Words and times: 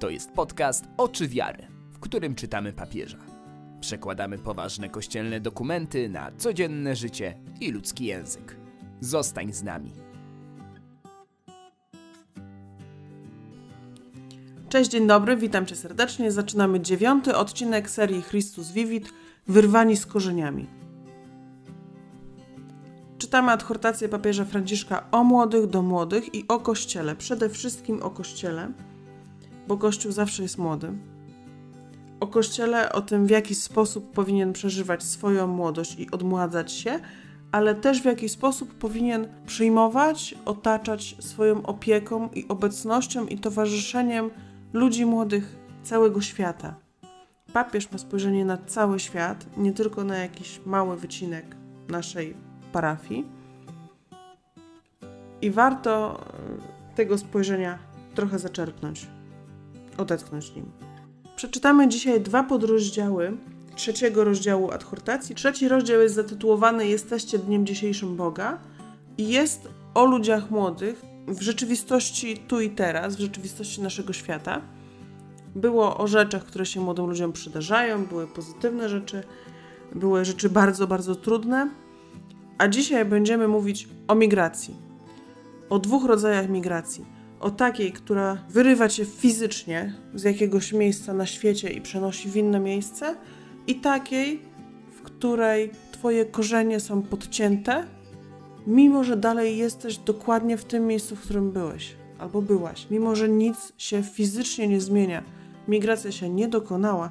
To 0.00 0.10
jest 0.10 0.30
podcast 0.30 0.84
Oczy 0.96 1.28
Wiary, 1.28 1.66
w 1.90 1.98
którym 1.98 2.34
czytamy 2.34 2.72
papieża. 2.72 3.18
Przekładamy 3.80 4.38
poważne 4.38 4.88
kościelne 4.88 5.40
dokumenty 5.40 6.08
na 6.08 6.32
codzienne 6.38 6.96
życie 6.96 7.34
i 7.60 7.70
ludzki 7.72 8.04
język. 8.04 8.56
Zostań 9.00 9.52
z 9.52 9.62
nami. 9.62 9.92
Cześć, 14.68 14.90
dzień 14.90 15.06
dobry, 15.06 15.36
witam 15.36 15.66
Cię 15.66 15.76
serdecznie. 15.76 16.32
Zaczynamy 16.32 16.80
dziewiąty 16.80 17.36
odcinek 17.36 17.90
serii 17.90 18.22
Chrystus 18.22 18.72
Vivit 18.72 19.12
Wyrwani 19.48 19.96
z 19.96 20.06
korzeniami. 20.06 20.66
Czytamy 23.18 23.52
adhortację 23.52 24.08
papieża 24.08 24.44
Franciszka 24.44 25.10
o 25.10 25.24
młodych 25.24 25.66
do 25.66 25.82
młodych 25.82 26.34
i 26.34 26.44
o 26.48 26.60
Kościele, 26.60 27.16
przede 27.16 27.48
wszystkim 27.48 28.02
o 28.02 28.10
Kościele, 28.10 28.72
bo 29.70 29.76
Kościół 29.76 30.12
zawsze 30.12 30.42
jest 30.42 30.58
młody. 30.58 30.92
O 32.20 32.26
Kościele, 32.26 32.92
o 32.92 33.00
tym 33.00 33.26
w 33.26 33.30
jaki 33.30 33.54
sposób 33.54 34.12
powinien 34.12 34.52
przeżywać 34.52 35.02
swoją 35.02 35.46
młodość 35.46 35.98
i 35.98 36.10
odmładzać 36.10 36.72
się, 36.72 37.00
ale 37.52 37.74
też 37.74 38.02
w 38.02 38.04
jaki 38.04 38.28
sposób 38.28 38.74
powinien 38.74 39.28
przyjmować, 39.46 40.34
otaczać 40.44 41.16
swoją 41.20 41.62
opieką 41.62 42.28
i 42.34 42.48
obecnością 42.48 43.26
i 43.26 43.38
towarzyszeniem 43.38 44.30
ludzi 44.72 45.06
młodych 45.06 45.56
całego 45.82 46.20
świata. 46.20 46.74
Papież 47.52 47.92
ma 47.92 47.98
spojrzenie 47.98 48.44
na 48.44 48.58
cały 48.58 49.00
świat, 49.00 49.46
nie 49.56 49.72
tylko 49.72 50.04
na 50.04 50.18
jakiś 50.18 50.60
mały 50.66 50.96
wycinek 50.96 51.56
naszej 51.88 52.36
parafii. 52.72 53.26
I 55.42 55.50
warto 55.50 56.20
e, 56.92 56.96
tego 56.96 57.18
spojrzenia 57.18 57.78
trochę 58.14 58.38
zaczerpnąć, 58.38 59.06
odetchnąć 60.00 60.54
nim. 60.54 60.72
Przeczytamy 61.36 61.88
dzisiaj 61.88 62.20
dwa 62.20 62.42
podrozdziały 62.42 63.36
trzeciego 63.76 64.24
rozdziału 64.24 64.70
adhortacji. 64.70 65.34
Trzeci 65.34 65.68
rozdział 65.68 66.00
jest 66.00 66.14
zatytułowany 66.14 66.88
Jesteście 66.88 67.38
dniem 67.38 67.66
dzisiejszym 67.66 68.16
Boga 68.16 68.58
i 69.18 69.28
jest 69.28 69.68
o 69.94 70.04
ludziach 70.04 70.50
młodych 70.50 71.02
w 71.28 71.40
rzeczywistości 71.42 72.38
tu 72.38 72.60
i 72.60 72.70
teraz, 72.70 73.16
w 73.16 73.20
rzeczywistości 73.20 73.82
naszego 73.82 74.12
świata. 74.12 74.60
Było 75.54 75.96
o 75.96 76.06
rzeczach, 76.06 76.44
które 76.44 76.66
się 76.66 76.80
młodym 76.80 77.06
ludziom 77.06 77.32
przydarzają, 77.32 78.06
były 78.06 78.26
pozytywne 78.26 78.88
rzeczy, 78.88 79.24
były 79.94 80.24
rzeczy 80.24 80.50
bardzo, 80.50 80.86
bardzo 80.86 81.14
trudne. 81.14 81.70
A 82.58 82.68
dzisiaj 82.68 83.04
będziemy 83.04 83.48
mówić 83.48 83.88
o 84.08 84.14
migracji. 84.14 84.76
O 85.70 85.78
dwóch 85.78 86.04
rodzajach 86.04 86.48
migracji. 86.48 87.19
O 87.40 87.50
takiej, 87.50 87.92
która 87.92 88.44
wyrywa 88.48 88.88
cię 88.88 89.04
fizycznie 89.04 89.94
z 90.14 90.22
jakiegoś 90.22 90.72
miejsca 90.72 91.14
na 91.14 91.26
świecie 91.26 91.70
i 91.70 91.80
przenosi 91.80 92.28
w 92.28 92.36
inne 92.36 92.60
miejsce, 92.60 93.14
i 93.66 93.74
takiej, 93.74 94.42
w 94.96 95.02
której 95.02 95.70
twoje 95.92 96.24
korzenie 96.24 96.80
są 96.80 97.02
podcięte, 97.02 97.86
mimo 98.66 99.04
że 99.04 99.16
dalej 99.16 99.58
jesteś 99.58 99.98
dokładnie 99.98 100.56
w 100.56 100.64
tym 100.64 100.86
miejscu, 100.86 101.16
w 101.16 101.20
którym 101.20 101.52
byłeś 101.52 101.96
albo 102.18 102.42
byłaś, 102.42 102.86
mimo 102.90 103.16
że 103.16 103.28
nic 103.28 103.72
się 103.78 104.02
fizycznie 104.02 104.68
nie 104.68 104.80
zmienia, 104.80 105.22
migracja 105.68 106.12
się 106.12 106.28
nie 106.28 106.48
dokonała, 106.48 107.10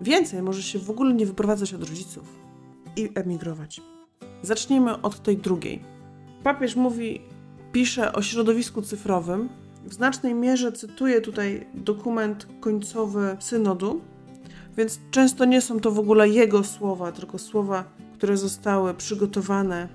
więcej 0.00 0.42
możesz 0.42 0.66
się 0.66 0.78
w 0.78 0.90
ogóle 0.90 1.14
nie 1.14 1.26
wyprowadzać 1.26 1.74
od 1.74 1.88
rodziców 1.88 2.24
i 2.96 3.10
emigrować. 3.14 3.80
Zacznijmy 4.42 5.02
od 5.02 5.22
tej 5.22 5.36
drugiej. 5.36 5.82
Papież 6.42 6.76
mówi, 6.76 7.20
pisze 7.72 8.12
o 8.12 8.22
środowisku 8.22 8.82
cyfrowym. 8.82 9.48
W 9.84 9.94
znacznej 9.94 10.34
mierze 10.34 10.72
cytuję 10.72 11.20
tutaj 11.20 11.66
dokument 11.74 12.46
końcowy 12.60 13.36
synodu, 13.40 14.00
więc 14.76 15.00
często 15.10 15.44
nie 15.44 15.60
są 15.60 15.80
to 15.80 15.90
w 15.90 15.98
ogóle 15.98 16.28
jego 16.28 16.64
słowa, 16.64 17.12
tylko 17.12 17.38
słowa, 17.38 17.84
które 18.14 18.36
zostały 18.36 18.94
przygotowane 18.94 19.88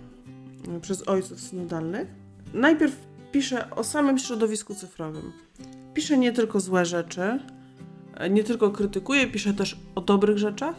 e, 0.67 0.79
przez 0.79 1.07
ojców 1.07 1.39
synodalnych. 1.39 2.07
Najpierw 2.53 2.95
pisze 3.31 3.69
o 3.69 3.83
samym 3.83 4.19
środowisku 4.19 4.75
cyfrowym. 4.75 5.31
Pisze 5.93 6.17
nie 6.17 6.31
tylko 6.31 6.59
złe 6.59 6.85
rzeczy, 6.85 7.39
e, 8.15 8.29
nie 8.29 8.43
tylko 8.43 8.71
krytykuje, 8.71 9.27
pisze 9.27 9.53
też 9.53 9.77
o 9.95 10.01
dobrych 10.01 10.37
rzeczach 10.37 10.75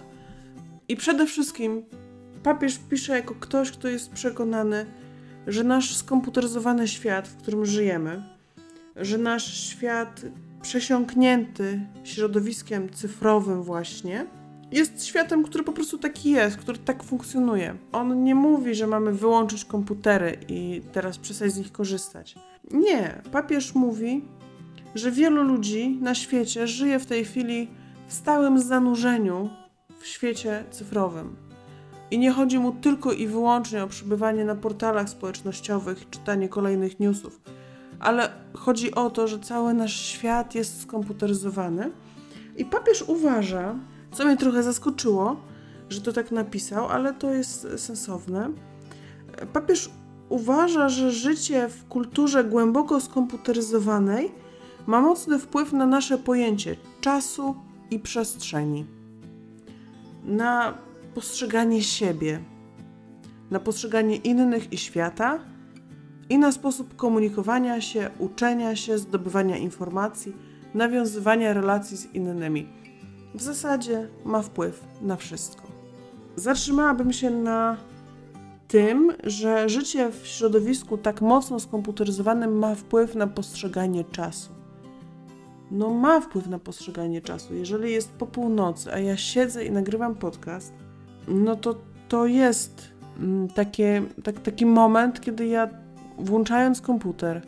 i 0.88 0.96
przede 0.96 1.26
wszystkim 1.26 1.82
papież 2.42 2.78
pisze 2.90 3.12
jako 3.12 3.34
ktoś, 3.34 3.70
kto 3.70 3.88
jest 3.88 4.10
przekonany, 4.10 4.86
że 5.46 5.64
nasz 5.64 5.96
skomputeryzowany 5.96 6.88
świat, 6.88 7.28
w 7.28 7.36
którym 7.36 7.66
żyjemy, 7.66 8.22
że 8.96 9.18
nasz 9.18 9.60
świat 9.60 10.22
przesiąknięty 10.62 11.80
środowiskiem 12.04 12.90
cyfrowym 12.90 13.62
właśnie, 13.62 14.26
jest 14.72 15.04
światem, 15.04 15.44
który 15.44 15.64
po 15.64 15.72
prostu 15.72 15.98
taki 15.98 16.30
jest, 16.30 16.56
który 16.56 16.78
tak 16.78 17.02
funkcjonuje. 17.02 17.76
On 17.92 18.24
nie 18.24 18.34
mówi, 18.34 18.74
że 18.74 18.86
mamy 18.86 19.12
wyłączyć 19.12 19.64
komputery 19.64 20.38
i 20.48 20.82
teraz 20.92 21.18
przestać 21.18 21.52
z 21.52 21.58
nich 21.58 21.72
korzystać. 21.72 22.34
Nie, 22.70 23.22
papież 23.32 23.74
mówi, 23.74 24.24
że 24.94 25.10
wielu 25.10 25.42
ludzi 25.42 25.98
na 26.00 26.14
świecie 26.14 26.66
żyje 26.66 26.98
w 26.98 27.06
tej 27.06 27.24
chwili 27.24 27.68
w 28.08 28.12
stałym 28.12 28.58
zanurzeniu 28.58 29.50
w 30.00 30.06
świecie 30.06 30.64
cyfrowym. 30.70 31.45
I 32.10 32.18
nie 32.18 32.32
chodzi 32.32 32.58
mu 32.58 32.72
tylko 32.72 33.12
i 33.12 33.26
wyłącznie 33.26 33.84
o 33.84 33.86
przebywanie 33.86 34.44
na 34.44 34.54
portalach 34.54 35.08
społecznościowych, 35.08 36.10
czytanie 36.10 36.48
kolejnych 36.48 37.00
newsów, 37.00 37.40
ale 38.00 38.28
chodzi 38.54 38.94
o 38.94 39.10
to, 39.10 39.28
że 39.28 39.38
cały 39.38 39.74
nasz 39.74 40.00
świat 40.00 40.54
jest 40.54 40.82
skomputeryzowany. 40.82 41.90
I 42.56 42.64
papież 42.64 43.04
uważa, 43.06 43.74
co 44.12 44.24
mnie 44.24 44.36
trochę 44.36 44.62
zaskoczyło, 44.62 45.36
że 45.90 46.00
to 46.00 46.12
tak 46.12 46.30
napisał, 46.30 46.88
ale 46.88 47.14
to 47.14 47.32
jest 47.32 47.66
sensowne. 47.76 48.50
Papież 49.52 49.90
uważa, 50.28 50.88
że 50.88 51.10
życie 51.12 51.68
w 51.68 51.88
kulturze 51.88 52.44
głęboko 52.44 53.00
skomputeryzowanej 53.00 54.32
ma 54.86 55.00
mocny 55.00 55.38
wpływ 55.38 55.72
na 55.72 55.86
nasze 55.86 56.18
pojęcie 56.18 56.76
czasu 57.00 57.56
i 57.90 57.98
przestrzeni. 57.98 58.86
Na 60.24 60.74
postrzeganie 61.16 61.82
siebie, 61.82 62.40
na 63.50 63.60
postrzeganie 63.60 64.16
innych 64.16 64.72
i 64.72 64.78
świata 64.78 65.38
i 66.28 66.38
na 66.38 66.52
sposób 66.52 66.96
komunikowania 66.96 67.80
się, 67.80 68.10
uczenia 68.18 68.76
się, 68.76 68.98
zdobywania 68.98 69.56
informacji, 69.56 70.36
nawiązywania 70.74 71.52
relacji 71.52 71.96
z 71.96 72.14
innymi. 72.14 72.68
W 73.34 73.42
zasadzie 73.42 74.08
ma 74.24 74.42
wpływ 74.42 74.84
na 75.02 75.16
wszystko. 75.16 75.62
Zatrzymałabym 76.36 77.12
się 77.12 77.30
na 77.30 77.76
tym, 78.68 79.12
że 79.24 79.68
życie 79.68 80.10
w 80.10 80.26
środowisku 80.26 80.98
tak 80.98 81.20
mocno 81.20 81.60
skomputeryzowanym 81.60 82.58
ma 82.58 82.74
wpływ 82.74 83.14
na 83.14 83.26
postrzeganie 83.26 84.04
czasu. 84.04 84.50
No, 85.70 85.90
ma 85.90 86.20
wpływ 86.20 86.48
na 86.48 86.58
postrzeganie 86.58 87.20
czasu. 87.20 87.54
Jeżeli 87.54 87.92
jest 87.92 88.12
po 88.12 88.26
północy, 88.26 88.92
a 88.92 88.98
ja 88.98 89.16
siedzę 89.16 89.64
i 89.64 89.70
nagrywam 89.70 90.14
podcast, 90.14 90.85
no 91.28 91.56
to 91.56 91.74
to 92.08 92.26
jest 92.26 92.92
mm, 93.18 93.48
takie, 93.48 94.02
tak, 94.24 94.40
taki 94.40 94.66
moment, 94.66 95.20
kiedy 95.20 95.46
ja 95.46 95.68
włączając 96.18 96.80
komputer, 96.80 97.42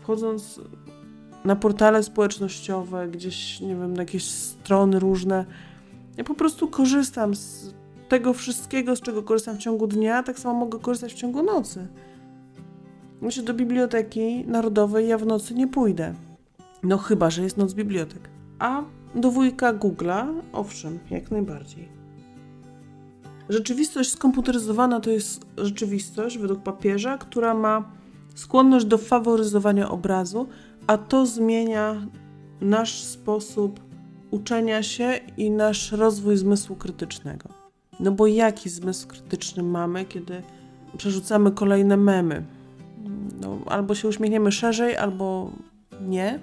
wchodząc 0.00 0.60
na 1.44 1.56
portale 1.56 2.02
społecznościowe, 2.02 3.08
gdzieś, 3.08 3.60
nie 3.60 3.76
wiem, 3.76 3.94
na 3.94 4.02
jakieś 4.02 4.24
strony 4.24 4.98
różne, 4.98 5.44
ja 6.16 6.24
po 6.24 6.34
prostu 6.34 6.68
korzystam 6.68 7.34
z 7.34 7.74
tego 8.08 8.32
wszystkiego, 8.32 8.96
z 8.96 9.00
czego 9.00 9.22
korzystam 9.22 9.56
w 9.56 9.58
ciągu 9.58 9.86
dnia, 9.86 10.22
tak 10.22 10.38
samo 10.38 10.58
mogę 10.58 10.78
korzystać 10.78 11.12
w 11.12 11.16
ciągu 11.16 11.42
nocy. 11.42 11.86
Myślę, 13.20 13.42
do 13.42 13.54
biblioteki 13.54 14.44
narodowej 14.46 15.08
ja 15.08 15.18
w 15.18 15.26
nocy 15.26 15.54
nie 15.54 15.68
pójdę. 15.68 16.14
No 16.82 16.98
chyba, 16.98 17.30
że 17.30 17.42
jest 17.42 17.56
noc 17.56 17.74
bibliotek. 17.74 18.28
A 18.58 18.82
do 19.14 19.30
wujka 19.30 19.74
Google'a, 19.74 20.40
owszem, 20.52 20.98
jak 21.10 21.30
najbardziej. 21.30 21.95
Rzeczywistość 23.48 24.12
skomputeryzowana 24.12 25.00
to 25.00 25.10
jest 25.10 25.46
rzeczywistość, 25.56 26.38
według 26.38 26.62
papieża, 26.62 27.18
która 27.18 27.54
ma 27.54 27.92
skłonność 28.34 28.86
do 28.86 28.98
faworyzowania 28.98 29.90
obrazu, 29.90 30.48
a 30.86 30.98
to 30.98 31.26
zmienia 31.26 32.06
nasz 32.60 33.02
sposób 33.02 33.80
uczenia 34.30 34.82
się 34.82 35.20
i 35.36 35.50
nasz 35.50 35.92
rozwój 35.92 36.36
zmysłu 36.36 36.76
krytycznego. 36.76 37.48
No 38.00 38.12
bo 38.12 38.26
jaki 38.26 38.70
zmysł 38.70 39.08
krytyczny 39.08 39.62
mamy, 39.62 40.04
kiedy 40.04 40.42
przerzucamy 40.96 41.50
kolejne 41.50 41.96
memy? 41.96 42.44
No, 43.40 43.58
albo 43.66 43.94
się 43.94 44.08
uśmiechniemy 44.08 44.52
szerzej, 44.52 44.96
albo 44.96 45.50
nie. 46.00 46.40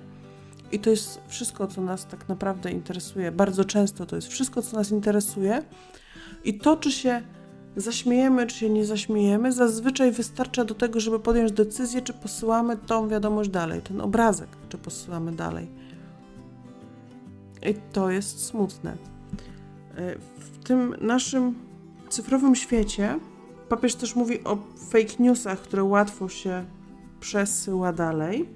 I 0.71 0.79
to 0.79 0.89
jest 0.89 1.21
wszystko, 1.27 1.67
co 1.67 1.81
nas 1.81 2.07
tak 2.07 2.29
naprawdę 2.29 2.71
interesuje. 2.71 3.31
Bardzo 3.31 3.65
często 3.65 4.05
to 4.05 4.15
jest 4.15 4.27
wszystko, 4.27 4.61
co 4.61 4.77
nas 4.77 4.91
interesuje, 4.91 5.63
i 6.43 6.53
to, 6.53 6.77
czy 6.77 6.91
się 6.91 7.21
zaśmiejemy, 7.75 8.47
czy 8.47 8.55
się 8.55 8.69
nie 8.69 8.85
zaśmiejemy, 8.85 9.51
zazwyczaj 9.51 10.11
wystarcza 10.11 10.65
do 10.65 10.75
tego, 10.75 10.99
żeby 10.99 11.19
podjąć 11.19 11.51
decyzję, 11.51 12.01
czy 12.01 12.13
posyłamy 12.13 12.77
tą 12.77 13.07
wiadomość 13.07 13.49
dalej, 13.49 13.81
ten 13.81 14.01
obrazek, 14.01 14.49
czy 14.69 14.77
posyłamy 14.77 15.31
dalej. 15.31 15.67
I 17.69 17.75
to 17.93 18.11
jest 18.11 18.45
smutne. 18.45 18.97
E, 19.95 20.15
w 20.39 20.63
tym 20.63 20.95
naszym 21.01 21.55
cyfrowym 22.09 22.55
świecie 22.55 23.19
papież 23.69 23.95
też 23.95 24.15
mówi 24.15 24.43
o 24.43 24.57
fake 24.89 25.13
newsach, 25.23 25.59
które 25.59 25.83
łatwo 25.83 26.29
się 26.29 26.65
przesyła 27.19 27.93
dalej. 27.93 28.49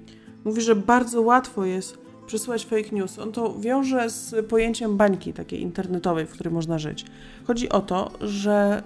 Mówi, 0.44 0.62
że 0.62 0.76
bardzo 0.76 1.22
łatwo 1.22 1.64
jest 1.64 1.98
przesyłać 2.28 2.64
fake 2.64 2.90
news. 2.92 3.18
On 3.18 3.32
to 3.32 3.54
wiąże 3.60 4.10
z 4.10 4.46
pojęciem 4.46 4.96
bańki 4.96 5.32
takiej 5.32 5.60
internetowej, 5.60 6.26
w 6.26 6.30
której 6.30 6.54
można 6.54 6.78
żyć. 6.78 7.04
Chodzi 7.46 7.68
o 7.68 7.80
to, 7.80 8.10
że 8.20 8.82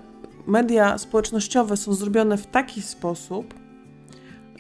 media 0.47 0.99
społecznościowe 0.99 1.77
są 1.77 1.93
zrobione 1.93 2.37
w 2.37 2.47
taki 2.47 2.83
sposób, 2.83 3.55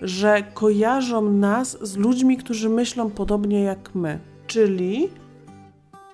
że 0.02 0.42
kojarzą 0.54 1.30
nas 1.30 1.78
z 1.80 1.96
ludźmi, 1.96 2.36
którzy 2.36 2.68
myślą 2.68 3.10
podobnie 3.10 3.62
jak 3.62 3.94
my. 3.94 4.18
Czyli 4.46 5.08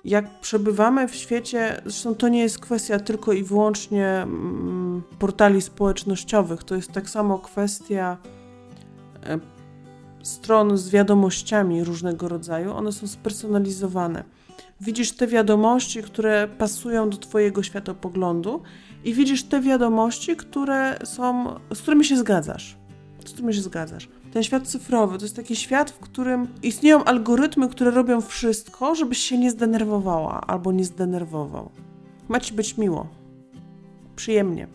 jak 0.05 0.39
przebywamy 0.39 1.07
w 1.07 1.15
świecie, 1.15 1.81
zresztą 1.85 2.15
to 2.15 2.27
nie 2.27 2.39
jest 2.39 2.59
kwestia 2.59 2.99
tylko 2.99 3.33
i 3.33 3.43
wyłącznie 3.43 4.07
mm, 4.07 5.03
portali 5.19 5.61
społecznościowych, 5.61 6.63
to 6.63 6.75
jest 6.75 6.91
tak 6.91 7.09
samo 7.09 7.39
kwestia 7.39 8.17
e, 9.23 9.39
stron 10.23 10.77
z 10.77 10.89
wiadomościami 10.89 11.83
różnego 11.83 12.27
rodzaju, 12.27 12.71
one 12.71 12.91
są 12.91 13.07
spersonalizowane. 13.07 14.23
Widzisz 14.81 15.11
te 15.11 15.27
wiadomości, 15.27 16.03
które 16.03 16.47
pasują 16.57 17.09
do 17.09 17.17
Twojego 17.17 17.63
światopoglądu, 17.63 18.61
i 19.03 19.13
widzisz 19.13 19.43
te 19.43 19.61
wiadomości, 19.61 20.35
które 20.35 20.99
są, 21.03 21.55
z 21.73 21.81
którymi 21.81 22.05
się 22.05 22.17
zgadzasz. 22.17 22.77
Z 23.25 23.31
którymi 23.31 23.53
się 23.53 23.61
zgadzasz. 23.61 24.09
Ten 24.33 24.43
świat 24.43 24.67
cyfrowy 24.67 25.17
to 25.17 25.25
jest 25.25 25.35
taki 25.35 25.55
świat, 25.55 25.91
w 25.91 25.99
którym 25.99 26.47
istnieją 26.63 27.03
algorytmy, 27.03 27.69
które 27.69 27.91
robią 27.91 28.21
wszystko, 28.21 28.95
żebyś 28.95 29.17
się 29.17 29.37
nie 29.37 29.51
zdenerwowała 29.51 30.41
albo 30.41 30.71
nie 30.71 30.85
zdenerwował. 30.85 31.69
Ma 32.27 32.39
ci 32.39 32.53
być 32.53 32.77
miło, 32.77 33.07
przyjemnie. 34.15 34.67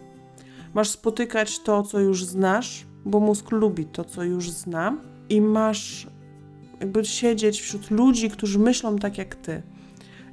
Masz 0.75 0.91
spotykać 0.91 1.59
to, 1.59 1.83
co 1.83 2.01
już 2.01 2.25
znasz, 2.25 2.87
bo 3.05 3.21
mózg 3.21 3.51
lubi 3.51 3.87
to, 3.87 4.05
co 4.05 4.23
już 4.23 4.51
zna, 4.51 4.97
i 5.29 5.41
masz 5.41 6.07
jakby 6.81 7.05
siedzieć 7.05 7.61
wśród 7.61 7.91
ludzi, 7.91 8.31
którzy 8.31 8.59
myślą 8.59 8.99
tak 8.99 9.19
jak 9.19 9.35
ty. 9.35 9.63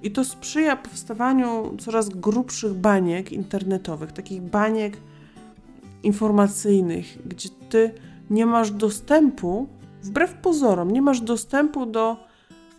I 0.04 0.12
to 0.12 0.26
sprzyja 0.26 0.76
powstawaniu 0.76 1.78
coraz 1.80 2.10
grubszych 2.10 2.74
baniek 2.74 3.32
internetowych, 3.32 4.12
takich 4.12 4.42
baniek 4.42 4.98
informacyjnych, 6.04 7.28
gdzie 7.28 7.50
ty 7.70 7.94
nie 8.30 8.46
masz 8.46 8.72
dostępu, 8.72 9.68
wbrew 10.04 10.34
pozorom, 10.34 10.92
nie 10.92 11.02
masz 11.02 11.22
dostępu 11.22 11.86
do 11.86 12.12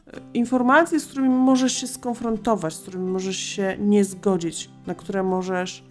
e, 0.07 0.21
informacji, 0.35 1.01
z 1.01 1.07
którymi 1.07 1.29
możesz 1.29 1.73
się 1.73 1.87
skonfrontować, 1.87 2.75
z 2.75 2.81
którymi 2.81 3.11
możesz 3.11 3.37
się 3.37 3.77
nie 3.79 4.05
zgodzić, 4.05 4.71
na 4.87 4.95
które 4.95 5.23
możesz 5.23 5.85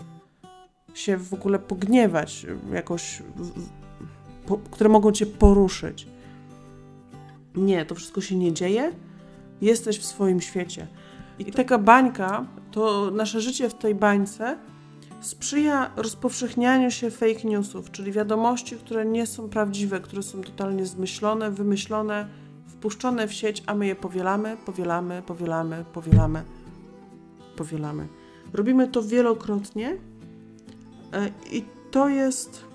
się 0.94 1.18
w 1.18 1.34
ogóle 1.34 1.60
pogniewać, 1.60 2.46
jakoś, 2.74 3.24
po, 4.46 4.58
które 4.58 4.90
mogą 4.90 5.12
cię 5.12 5.26
poruszyć. 5.26 6.08
Nie, 7.56 7.86
to 7.86 7.96
wszystko 7.96 8.22
się 8.22 8.36
nie 8.36 8.54
dzieje. 8.54 8.92
Jesteś 9.62 10.00
w 10.00 10.06
swoim 10.06 10.42
świecie. 10.42 10.88
I 11.40 11.52
taka 11.52 11.78
bańka, 11.78 12.46
to 12.72 13.12
nasze 13.12 13.42
życie 13.42 13.70
w 13.70 13.74
tej 13.74 13.96
bańce 13.96 14.58
sprzyja 15.22 15.92
rozpowszechnianiu 15.96 16.92
się 16.92 17.12
fake 17.12 17.44
newsów, 17.44 17.92
czyli 17.92 18.12
wiadomości, 18.12 18.76
które 18.76 19.06
nie 19.06 19.28
są 19.28 19.50
prawdziwe, 19.50 20.00
które 20.00 20.24
są 20.24 20.42
totalnie 20.42 20.86
zmyślone, 20.86 21.52
wymyślone, 21.52 22.28
wpuszczone 22.68 23.28
w 23.28 23.34
sieć, 23.34 23.64
a 23.66 23.76
my 23.76 23.88
je 23.88 23.96
powielamy, 23.96 24.58
powielamy, 24.66 25.22
powielamy, 25.26 25.86
powielamy, 25.94 26.44
powielamy. 27.56 28.08
Robimy 28.54 28.88
to 28.88 29.04
wielokrotnie 29.04 29.98
e, 31.14 31.30
i 31.52 31.66
to 31.92 32.10
jest 32.10 32.71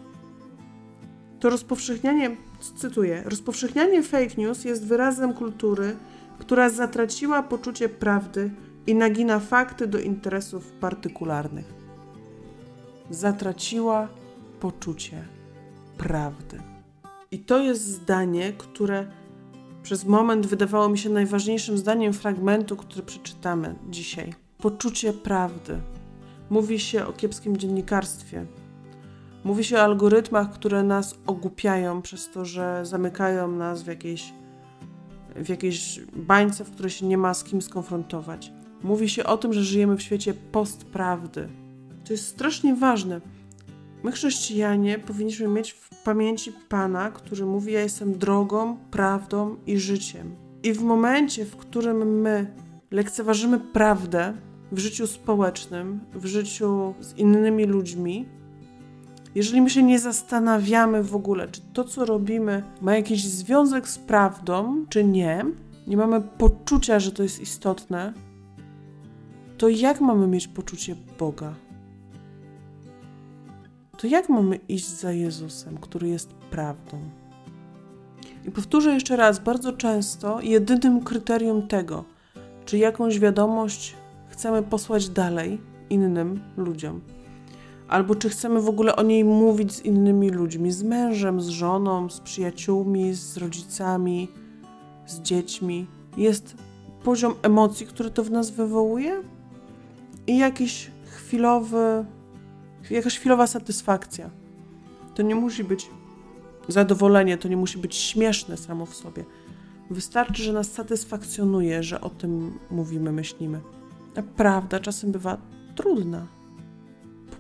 to 1.40 1.50
rozpowszechnianie, 1.50 2.36
cytuję, 2.76 3.22
rozpowszechnianie 3.24 4.02
fake 4.02 4.34
news 4.38 4.64
jest 4.64 4.86
wyrazem 4.86 5.34
kultury, 5.34 5.96
która 6.38 6.70
zatraciła 6.70 7.42
poczucie 7.42 7.88
prawdy 7.88 8.50
i 8.86 8.94
nagina 8.94 9.40
fakty 9.40 9.86
do 9.86 9.98
interesów 9.98 10.72
partykularnych. 10.72 11.74
Zatraciła 13.10 14.08
poczucie 14.60 15.24
prawdy. 15.98 16.60
I 17.30 17.38
to 17.38 17.58
jest 17.58 17.82
zdanie, 17.82 18.52
które 18.58 19.06
przez 19.82 20.04
moment 20.04 20.46
wydawało 20.46 20.88
mi 20.88 20.98
się 20.98 21.10
najważniejszym 21.10 21.78
zdaniem 21.78 22.12
fragmentu, 22.12 22.76
który 22.76 23.02
przeczytamy 23.02 23.74
dzisiaj. 23.90 24.34
Poczucie 24.58 25.12
prawdy. 25.12 25.80
Mówi 26.50 26.78
się 26.78 27.06
o 27.06 27.12
kiepskim 27.12 27.56
dziennikarstwie. 27.56 28.46
Mówi 29.46 29.64
się 29.64 29.76
o 29.76 29.82
algorytmach, 29.82 30.52
które 30.52 30.82
nas 30.82 31.14
ogłupiają 31.26 32.02
przez 32.02 32.30
to, 32.30 32.44
że 32.44 32.86
zamykają 32.86 33.52
nas 33.52 33.82
w 33.82 33.86
jakiejś 33.86 34.32
w 35.36 35.48
jakiejś 35.48 36.00
bańce, 36.16 36.64
w 36.64 36.70
której 36.70 36.90
się 36.90 37.06
nie 37.06 37.18
ma 37.18 37.34
z 37.34 37.44
kim 37.44 37.62
skonfrontować. 37.62 38.52
Mówi 38.82 39.08
się 39.08 39.24
o 39.24 39.36
tym, 39.36 39.52
że 39.52 39.64
żyjemy 39.64 39.96
w 39.96 40.02
świecie 40.02 40.34
postprawdy. 40.34 41.48
To 42.04 42.12
jest 42.12 42.26
strasznie 42.26 42.74
ważne. 42.74 43.20
My, 44.02 44.12
chrześcijanie, 44.12 44.98
powinniśmy 44.98 45.48
mieć 45.48 45.72
w 45.72 46.02
pamięci 46.02 46.52
Pana, 46.68 47.10
który 47.10 47.46
mówi: 47.46 47.72
Ja 47.72 47.80
jestem 47.80 48.18
drogą, 48.18 48.76
prawdą 48.90 49.56
i 49.66 49.78
życiem. 49.78 50.36
I 50.62 50.72
w 50.72 50.82
momencie, 50.82 51.44
w 51.44 51.56
którym 51.56 52.20
my 52.20 52.54
lekceważymy 52.90 53.60
prawdę 53.60 54.34
w 54.72 54.78
życiu 54.78 55.06
społecznym, 55.06 56.00
w 56.14 56.26
życiu 56.26 56.94
z 57.00 57.18
innymi 57.18 57.64
ludźmi, 57.64 58.35
jeżeli 59.36 59.62
my 59.62 59.70
się 59.70 59.82
nie 59.82 59.98
zastanawiamy 59.98 61.02
w 61.02 61.16
ogóle, 61.16 61.48
czy 61.48 61.60
to, 61.72 61.84
co 61.84 62.04
robimy, 62.04 62.62
ma 62.80 62.96
jakiś 62.96 63.24
związek 63.24 63.88
z 63.88 63.98
prawdą, 63.98 64.84
czy 64.88 65.04
nie, 65.04 65.44
nie 65.86 65.96
mamy 65.96 66.20
poczucia, 66.20 67.00
że 67.00 67.12
to 67.12 67.22
jest 67.22 67.40
istotne, 67.40 68.12
to 69.58 69.68
jak 69.68 70.00
mamy 70.00 70.26
mieć 70.26 70.48
poczucie 70.48 70.96
Boga? 71.18 71.54
To 73.98 74.06
jak 74.06 74.28
mamy 74.28 74.56
iść 74.68 74.88
za 74.88 75.12
Jezusem, 75.12 75.78
który 75.78 76.08
jest 76.08 76.34
prawdą? 76.34 76.98
I 78.46 78.50
powtórzę 78.50 78.94
jeszcze 78.94 79.16
raz, 79.16 79.38
bardzo 79.38 79.72
często 79.72 80.40
jedynym 80.40 81.00
kryterium 81.00 81.68
tego, 81.68 82.04
czy 82.64 82.78
jakąś 82.78 83.18
wiadomość 83.18 83.94
chcemy 84.28 84.62
posłać 84.62 85.08
dalej 85.08 85.60
innym 85.90 86.40
ludziom, 86.56 87.00
albo 87.88 88.14
czy 88.14 88.28
chcemy 88.28 88.60
w 88.60 88.68
ogóle 88.68 88.96
o 88.96 89.02
niej 89.02 89.24
mówić 89.24 89.72
z 89.72 89.84
innymi 89.84 90.30
ludźmi, 90.30 90.72
z 90.72 90.82
mężem, 90.82 91.40
z 91.40 91.48
żoną, 91.48 92.10
z 92.10 92.20
przyjaciółmi, 92.20 93.14
z 93.14 93.36
rodzicami, 93.36 94.28
z 95.06 95.20
dziećmi. 95.20 95.86
Jest 96.16 96.54
poziom 97.04 97.34
emocji, 97.42 97.86
który 97.86 98.10
to 98.10 98.24
w 98.24 98.30
nas 98.30 98.50
wywołuje 98.50 99.22
i 100.26 100.38
jakiś 100.38 100.90
chwilowy, 101.06 102.04
jakaś 102.90 103.18
chwilowa 103.18 103.46
satysfakcja. 103.46 104.30
To 105.14 105.22
nie 105.22 105.34
musi 105.34 105.64
być 105.64 105.90
zadowolenie, 106.68 107.38
to 107.38 107.48
nie 107.48 107.56
musi 107.56 107.78
być 107.78 107.96
śmieszne 107.96 108.56
samo 108.56 108.86
w 108.86 108.94
sobie. 108.94 109.24
Wystarczy, 109.90 110.42
że 110.42 110.52
nas 110.52 110.72
satysfakcjonuje, 110.72 111.82
że 111.82 112.00
o 112.00 112.10
tym 112.10 112.58
mówimy, 112.70 113.12
myślimy. 113.12 113.60
A 114.16 114.22
prawda 114.22 114.80
czasem 114.80 115.12
bywa 115.12 115.38
trudna 115.74 116.26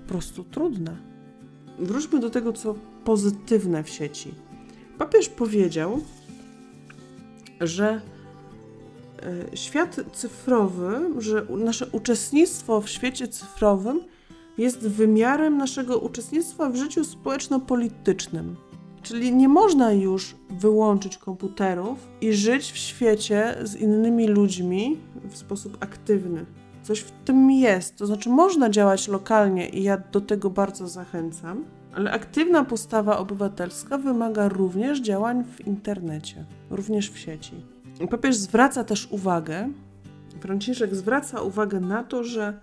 prostu 0.08 0.44
trudne. 0.44 0.96
Wróćmy 1.78 2.20
do 2.20 2.30
tego, 2.30 2.52
co 2.52 2.74
pozytywne 3.04 3.84
w 3.84 3.88
sieci. 3.88 4.34
Papież 4.98 5.28
powiedział, 5.28 6.00
że 7.60 8.00
e, 9.52 9.56
świat 9.56 9.96
cyfrowy, 10.12 11.00
że 11.18 11.46
nasze 11.50 11.86
uczestnictwo 11.86 12.80
w 12.80 12.88
świecie 12.88 13.28
cyfrowym 13.28 14.00
jest 14.58 14.78
wymiarem 14.78 15.58
naszego 15.58 15.98
uczestnictwa 15.98 16.70
w 16.70 16.76
życiu 16.76 17.04
społeczno-politycznym. 17.04 18.56
Czyli 19.02 19.34
nie 19.34 19.48
można 19.48 19.92
już 19.92 20.34
wyłączyć 20.50 21.18
komputerów 21.18 21.98
i 22.20 22.32
żyć 22.32 22.72
w 22.72 22.76
świecie 22.76 23.54
z 23.62 23.76
innymi 23.76 24.26
ludźmi 24.26 24.96
w 25.30 25.36
sposób 25.36 25.76
aktywny. 25.80 26.46
Coś 26.86 27.00
w 27.00 27.10
tym 27.10 27.50
jest. 27.50 27.96
To 27.96 28.06
znaczy, 28.06 28.28
można 28.28 28.70
działać 28.70 29.08
lokalnie 29.08 29.68
i 29.68 29.82
ja 29.82 29.98
do 30.12 30.20
tego 30.20 30.50
bardzo 30.50 30.88
zachęcam, 30.88 31.64
ale 31.94 32.12
aktywna 32.12 32.64
postawa 32.64 33.18
obywatelska 33.18 33.98
wymaga 33.98 34.48
również 34.48 35.00
działań 35.00 35.44
w 35.44 35.66
internecie, 35.66 36.44
również 36.70 37.10
w 37.10 37.18
sieci. 37.18 37.52
Papież 38.10 38.36
zwraca 38.36 38.84
też 38.84 39.08
uwagę, 39.10 39.68
Franciszek 40.40 40.94
zwraca 40.94 41.42
uwagę 41.42 41.80
na 41.80 42.04
to, 42.04 42.24
że 42.24 42.60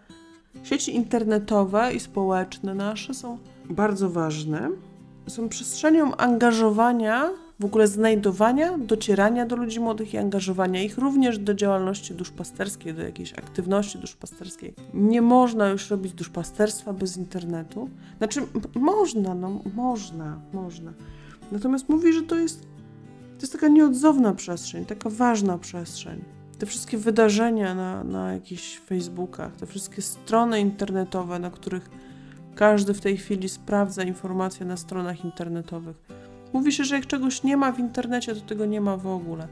sieci 0.64 0.96
internetowe 0.96 1.94
i 1.94 2.00
społeczne 2.00 2.76
nasze 2.76 3.14
są 3.14 3.38
bardzo 3.70 4.10
ważne. 4.10 4.70
Są 5.28 5.50
przestrzenią 5.50 6.16
angażowania 6.16 7.30
w 7.64 7.66
ogóle 7.66 7.88
znajdowania, 7.88 8.78
docierania 8.78 9.46
do 9.46 9.56
ludzi 9.56 9.80
młodych 9.80 10.14
i 10.14 10.18
angażowania 10.18 10.84
ich 10.84 10.98
również 10.98 11.40
do 11.40 11.54
działalności 11.54 12.14
duszpasterskiej, 12.14 12.94
do 12.94 13.02
jakiejś 13.02 13.34
aktywności 13.34 13.98
duszpasterskiej. 13.98 14.74
Nie 14.94 15.22
można 15.22 15.70
już 15.70 15.90
robić 15.90 16.14
duszpasterstwa 16.14 16.94
bez 16.94 17.18
internetu. 17.18 17.90
Znaczy, 18.18 18.42
można, 18.76 19.36
no 19.36 19.62
można, 19.76 20.40
można. 20.54 20.94
Natomiast 21.52 21.90
mówi, 21.90 22.14
że 22.14 22.22
to 22.22 22.36
jest, 22.36 22.62
to 23.38 23.42
jest 23.42 23.54
taka 23.54 23.68
nieodzowna 23.68 24.34
przestrzeń, 24.34 24.86
taka 24.86 25.10
ważna 25.10 25.58
przestrzeń. 25.58 26.24
Te 26.60 26.66
wszystkie 26.66 26.98
wydarzenia 26.98 27.76
na, 27.76 28.04
na 28.04 28.34
jakichś 28.34 28.78
Facebookach, 28.78 29.56
te 29.56 29.66
wszystkie 29.66 30.02
strony 30.02 30.60
internetowe, 30.60 31.40
na 31.40 31.52
których 31.52 31.90
każdy 32.56 32.94
w 32.94 33.02
tej 33.02 33.18
chwili 33.18 33.50
sprawdza 33.50 34.04
informacje 34.04 34.66
na 34.66 34.78
stronach 34.78 35.26
internetowych. 35.26 36.23
Mówi 36.54 36.72
się, 36.72 36.84
że 36.84 36.96
jak 36.96 37.08
czegoś 37.08 37.44
nie 37.44 37.58
ma 37.58 37.72
w 37.72 37.80
internecie, 37.80 38.36
to 38.36 38.42
tego 38.42 38.66
nie 38.66 38.82
ma 38.82 38.98
w 38.98 39.08
ogóle. 39.08 39.48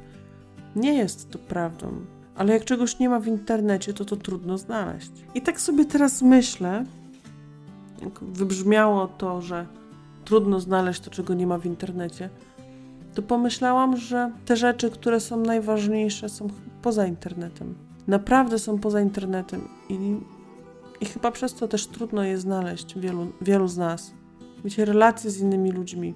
Nie 0.76 0.94
jest 0.94 1.30
to 1.30 1.40
prawdą, 1.40 1.92
ale 2.36 2.54
jak 2.54 2.66
czegoś 2.66 3.00
nie 3.00 3.10
ma 3.10 3.20
w 3.20 3.28
internecie, 3.28 3.94
to 3.94 4.06
to 4.06 4.16
trudno 4.16 4.58
znaleźć. 4.58 5.12
I 5.36 5.42
tak 5.42 5.62
sobie 5.62 5.86
teraz 5.86 6.22
myślę, 6.22 6.86
jak 8.02 8.20
wybrzmiało 8.24 9.08
to, 9.08 9.42
że 9.42 9.66
trudno 10.26 10.60
znaleźć 10.60 11.00
to, 11.00 11.12
czego 11.12 11.34
nie 11.34 11.48
ma 11.48 11.58
w 11.58 11.66
internecie, 11.66 12.30
to 13.14 13.22
pomyślałam, 13.22 13.98
że 13.98 14.32
te 14.46 14.56
rzeczy, 14.56 14.92
które 14.92 15.20
są 15.20 15.38
najważniejsze, 15.38 16.30
są 16.30 16.48
poza 16.82 17.08
internetem. 17.08 17.76
Naprawdę 18.08 18.60
są 18.60 18.80
poza 18.80 19.02
internetem 19.02 19.68
i, 19.90 20.18
i 21.02 21.06
chyba 21.06 21.32
przez 21.32 21.54
to 21.54 21.68
też 21.68 21.88
trudno 21.88 22.24
je 22.24 22.38
znaleźć 22.38 23.00
wielu, 23.00 23.32
wielu 23.42 23.68
z 23.68 23.78
nas. 23.78 24.12
Wiecie, 24.66 24.86
relacje 24.86 25.30
z 25.32 25.40
innymi 25.40 25.72
ludźmi, 25.72 26.14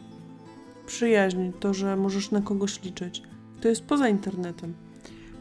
przyjaźń, 0.86 1.52
to, 1.60 1.74
że 1.74 1.96
możesz 1.96 2.32
na 2.32 2.42
kogoś 2.42 2.84
liczyć, 2.84 3.24
to 3.62 3.68
jest 3.68 3.84
poza 3.84 4.10
internetem. 4.10 4.74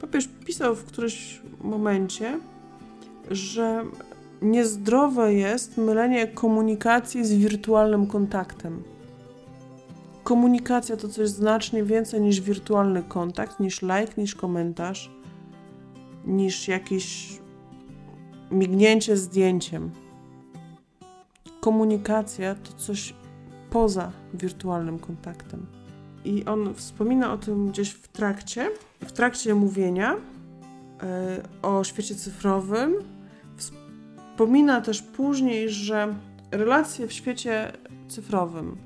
Papież 0.00 0.28
pisał 0.46 0.74
w 0.74 0.84
którymś 0.84 1.42
momencie, 1.60 2.38
że 3.30 3.84
niezdrowe 4.42 5.34
jest 5.34 5.76
mylenie 5.76 6.26
komunikacji 6.26 7.24
z 7.24 7.32
wirtualnym 7.32 8.06
kontaktem. 8.06 8.82
Komunikacja 10.24 10.96
to 10.96 11.08
coś 11.08 11.28
znacznie 11.28 11.84
więcej 11.84 12.20
niż 12.20 12.40
wirtualny 12.40 13.02
kontakt, 13.02 13.60
niż 13.60 13.82
like, 13.82 14.12
niż 14.16 14.34
komentarz, 14.34 15.10
niż 16.26 16.68
jakieś 16.68 17.38
mignięcie 18.50 19.16
zdjęciem. 19.16 19.90
Komunikacja 21.60 22.54
to 22.54 22.72
coś 22.72 23.14
poza 23.74 24.12
wirtualnym 24.34 24.98
kontaktem. 24.98 25.66
I 26.24 26.44
on 26.44 26.74
wspomina 26.74 27.32
o 27.32 27.38
tym 27.38 27.68
gdzieś 27.68 27.90
w 27.90 28.08
trakcie, 28.08 28.70
w 29.00 29.12
trakcie 29.12 29.54
mówienia 29.54 30.16
e, 31.02 31.42
o 31.62 31.84
świecie 31.84 32.14
cyfrowym. 32.14 32.94
Wspomina 33.56 34.80
też 34.80 35.02
później, 35.02 35.70
że 35.70 36.14
relacje 36.50 37.06
w 37.06 37.12
świecie 37.12 37.72
cyfrowym, 38.08 38.76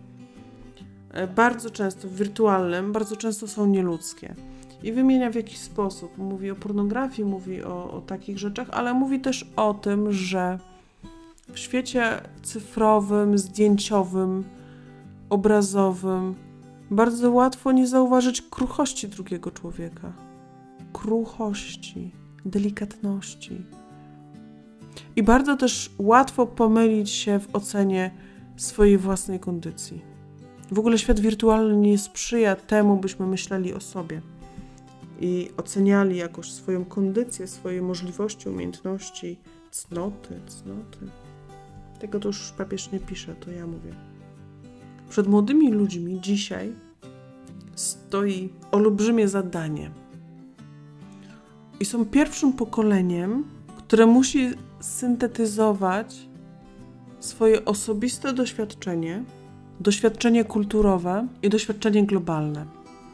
e, 1.11 1.27
bardzo 1.27 1.71
często 1.71 2.09
w 2.09 2.15
wirtualnym, 2.15 2.93
bardzo 2.93 3.17
często 3.17 3.49
są 3.49 3.67
nieludzkie. 3.67 4.35
I 4.83 4.93
wymienia 4.93 5.31
w 5.31 5.35
jakiś 5.35 5.59
sposób. 5.59 6.19
Mówi 6.19 6.51
o 6.51 6.55
pornografii, 6.55 7.29
mówi 7.29 7.63
o, 7.63 7.91
o 7.91 8.01
takich 8.01 8.39
rzeczach, 8.39 8.69
ale 8.71 8.95
mówi 8.95 9.21
też 9.21 9.51
o 9.57 9.75
tym, 9.75 10.13
że 10.13 10.59
w 11.53 11.59
świecie 11.59 12.21
cyfrowym, 12.43 13.39
zdjęciowym, 13.39 14.45
obrazowym 15.31 16.35
bardzo 16.91 17.31
łatwo 17.33 17.73
nie 17.73 17.87
zauważyć 17.87 18.43
kruchości 18.43 19.09
drugiego 19.09 19.51
człowieka. 19.51 20.13
Kruchości, 20.93 22.13
delikatności. 22.45 23.63
I 25.17 25.23
bardzo 25.23 25.57
też 25.57 25.91
łatwo 25.99 26.47
pomylić 26.47 27.11
się 27.11 27.39
w 27.39 27.55
ocenie 27.57 28.11
swojej 28.57 28.99
własnej 28.99 29.41
kondycji. 29.41 30.03
W 30.71 30.79
ogóle 30.79 30.99
świat 30.99 31.21
wirtualny 31.21 31.77
nie 31.77 31.99
sprzyja 31.99 32.57
temu, 32.57 32.97
byśmy 32.97 33.27
myśleli 33.27 33.75
o 33.75 33.81
sobie 33.81 34.23
i 35.21 35.51
oceniali 35.57 36.17
jakoś 36.17 36.53
swoją 36.53 36.85
kondycję, 36.85 37.47
swoje 37.47 37.83
możliwości, 37.83 38.49
umiejętności, 38.49 39.39
cnoty, 39.71 40.41
cnoty. 40.47 40.99
Tego 41.99 42.21
to 42.21 42.29
już 42.29 42.53
papież 42.53 42.93
nie 42.93 43.01
pisze, 43.01 43.35
to 43.35 43.51
ja 43.51 43.67
mówię. 43.67 44.08
Przed 45.09 45.27
młodymi 45.27 45.71
ludźmi 45.71 46.21
dzisiaj 46.21 46.73
stoi 47.75 48.49
olbrzymie 48.71 49.29
zadanie. 49.29 49.91
I 51.81 51.85
są 51.85 52.05
pierwszym 52.05 52.53
pokoleniem, 52.53 53.45
które 53.79 54.07
musi 54.07 54.51
syntetyzować 54.81 56.29
swoje 57.21 57.65
osobiste 57.65 58.33
doświadczenie, 58.33 59.25
doświadczenie 59.81 60.45
kulturowe 60.45 61.29
i 61.43 61.49
doświadczenie 61.49 62.07
globalne. 62.07 62.67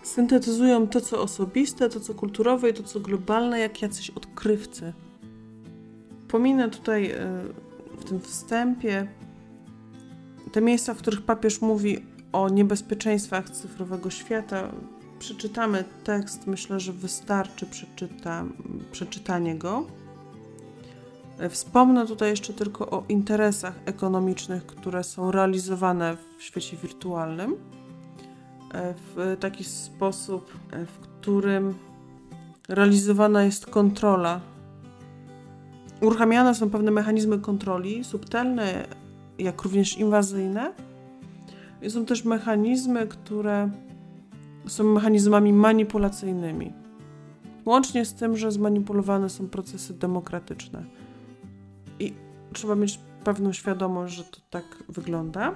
Syntetyzują 0.03 0.89
to, 0.89 1.01
co 1.01 1.23
osobiste, 1.23 1.89
to, 1.89 2.01
co 2.01 2.15
kulturowe 2.15 2.71
i 2.71 2.75
to, 2.75 2.83
co 2.83 3.01
globalne, 3.01 3.59
jak 3.59 3.83
jacyś 3.83 4.11
odkrywcy. 4.11 4.93
Pominę 6.29 6.71
tutaj 6.71 7.11
e, 7.11 7.17
w 7.99 8.05
tym 8.05 8.21
wstępie 8.21 9.07
te 10.55 10.61
miejsca, 10.61 10.95
w 10.95 10.99
których 10.99 11.23
papież 11.23 11.61
mówi 11.61 12.07
o 12.33 12.49
niebezpieczeństwach 12.49 13.51
cyfrowego 13.51 14.11
świata, 14.11 14.69
przeczytamy 15.19 15.85
tekst, 16.05 16.47
myślę, 16.47 16.81
że 16.81 16.93
wystarczy 16.93 17.67
przeczyta, 17.67 18.45
przeczytanie 18.93 19.59
go. 19.59 19.87
Wspomnę 21.51 22.07
tutaj 22.07 22.31
jeszcze 22.31 22.53
tylko 22.53 22.91
o 22.91 23.05
interesach 23.09 23.75
ekonomicznych, 23.85 24.67
które 24.67 25.05
są 25.05 25.31
realizowane 25.31 26.17
w 26.39 26.43
świecie 26.43 26.77
wirtualnym 26.77 27.57
w 28.75 29.37
taki 29.41 29.65
sposób, 29.65 30.53
w 30.87 30.99
którym 30.99 31.75
realizowana 32.69 33.43
jest 33.43 33.67
kontrola. 33.67 34.41
Uruchamiane 36.01 36.55
są 36.55 36.71
pewne 36.71 36.91
mechanizmy 36.91 37.39
kontroli, 37.39 38.05
subtelne, 38.05 38.87
jak 39.39 39.63
również 39.63 39.99
inwazyjne. 39.99 40.73
I 41.83 41.91
są 41.91 42.05
też 42.05 42.25
mechanizmy, 42.25 43.07
które 43.07 43.71
są 44.67 44.85
mechanizmami 44.85 45.53
manipulacyjnymi. 45.53 46.73
Łącznie 47.67 48.05
z 48.05 48.15
tym, 48.15 48.37
że 48.37 48.53
zmanipulowane 48.53 49.31
są 49.31 49.49
procesy 49.49 49.95
demokratyczne. 49.95 50.85
I 52.01 52.15
trzeba 52.53 52.75
mieć 52.75 53.01
pewną 53.25 53.53
świadomość, 53.53 54.15
że 54.15 54.25
to 54.25 54.39
tak 54.51 54.65
wygląda. 54.89 55.55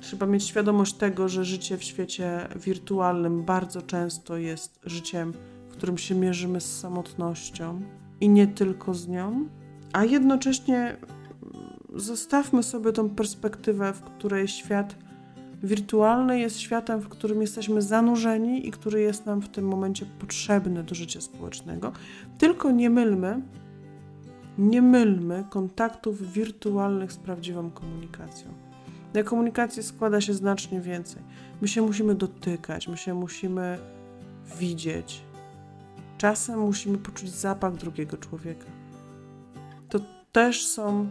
Trzeba 0.00 0.26
mieć 0.26 0.44
świadomość 0.44 0.94
tego, 0.94 1.28
że 1.28 1.44
życie 1.44 1.76
w 1.76 1.84
świecie 1.84 2.48
wirtualnym 2.56 3.42
bardzo 3.44 3.82
często 3.82 4.36
jest 4.36 4.80
życiem, 4.84 5.32
w 5.68 5.72
którym 5.72 5.98
się 5.98 6.14
mierzymy 6.14 6.60
z 6.60 6.80
samotnością 6.80 7.80
i 8.20 8.28
nie 8.28 8.46
tylko 8.46 8.94
z 8.94 9.08
nią, 9.08 9.48
a 9.92 10.04
jednocześnie 10.04 10.96
zostawmy 11.96 12.62
sobie 12.62 12.92
tą 12.92 13.10
perspektywę, 13.10 13.92
w 13.92 14.02
której 14.02 14.48
świat 14.48 14.96
wirtualny 15.62 16.40
jest 16.40 16.58
światem, 16.58 17.00
w 17.00 17.08
którym 17.08 17.40
jesteśmy 17.40 17.82
zanurzeni 17.82 18.68
i 18.68 18.70
który 18.70 19.00
jest 19.00 19.26
nam 19.26 19.42
w 19.42 19.48
tym 19.48 19.68
momencie 19.68 20.06
potrzebny 20.18 20.84
do 20.84 20.94
życia 20.94 21.20
społecznego. 21.20 21.92
Tylko 22.38 22.70
nie 22.70 22.90
mylmy, 22.90 23.42
nie 24.58 24.82
mylmy 24.82 25.44
kontaktów 25.50 26.32
wirtualnych 26.32 27.12
z 27.12 27.16
prawdziwą 27.16 27.70
komunikacją. 27.70 28.48
Na 29.14 29.22
komunikacji 29.22 29.82
składa 29.82 30.20
się 30.20 30.34
znacznie 30.34 30.80
więcej. 30.80 31.22
My 31.60 31.68
się 31.68 31.82
musimy 31.82 32.14
dotykać, 32.14 32.88
my 32.88 32.96
się 32.96 33.14
musimy 33.14 33.78
widzieć. 34.58 35.22
Czasem 36.18 36.60
musimy 36.60 36.98
poczuć 36.98 37.30
zapach 37.30 37.76
drugiego 37.76 38.16
człowieka. 38.16 38.66
To 39.88 40.00
też 40.32 40.66
są 40.66 41.10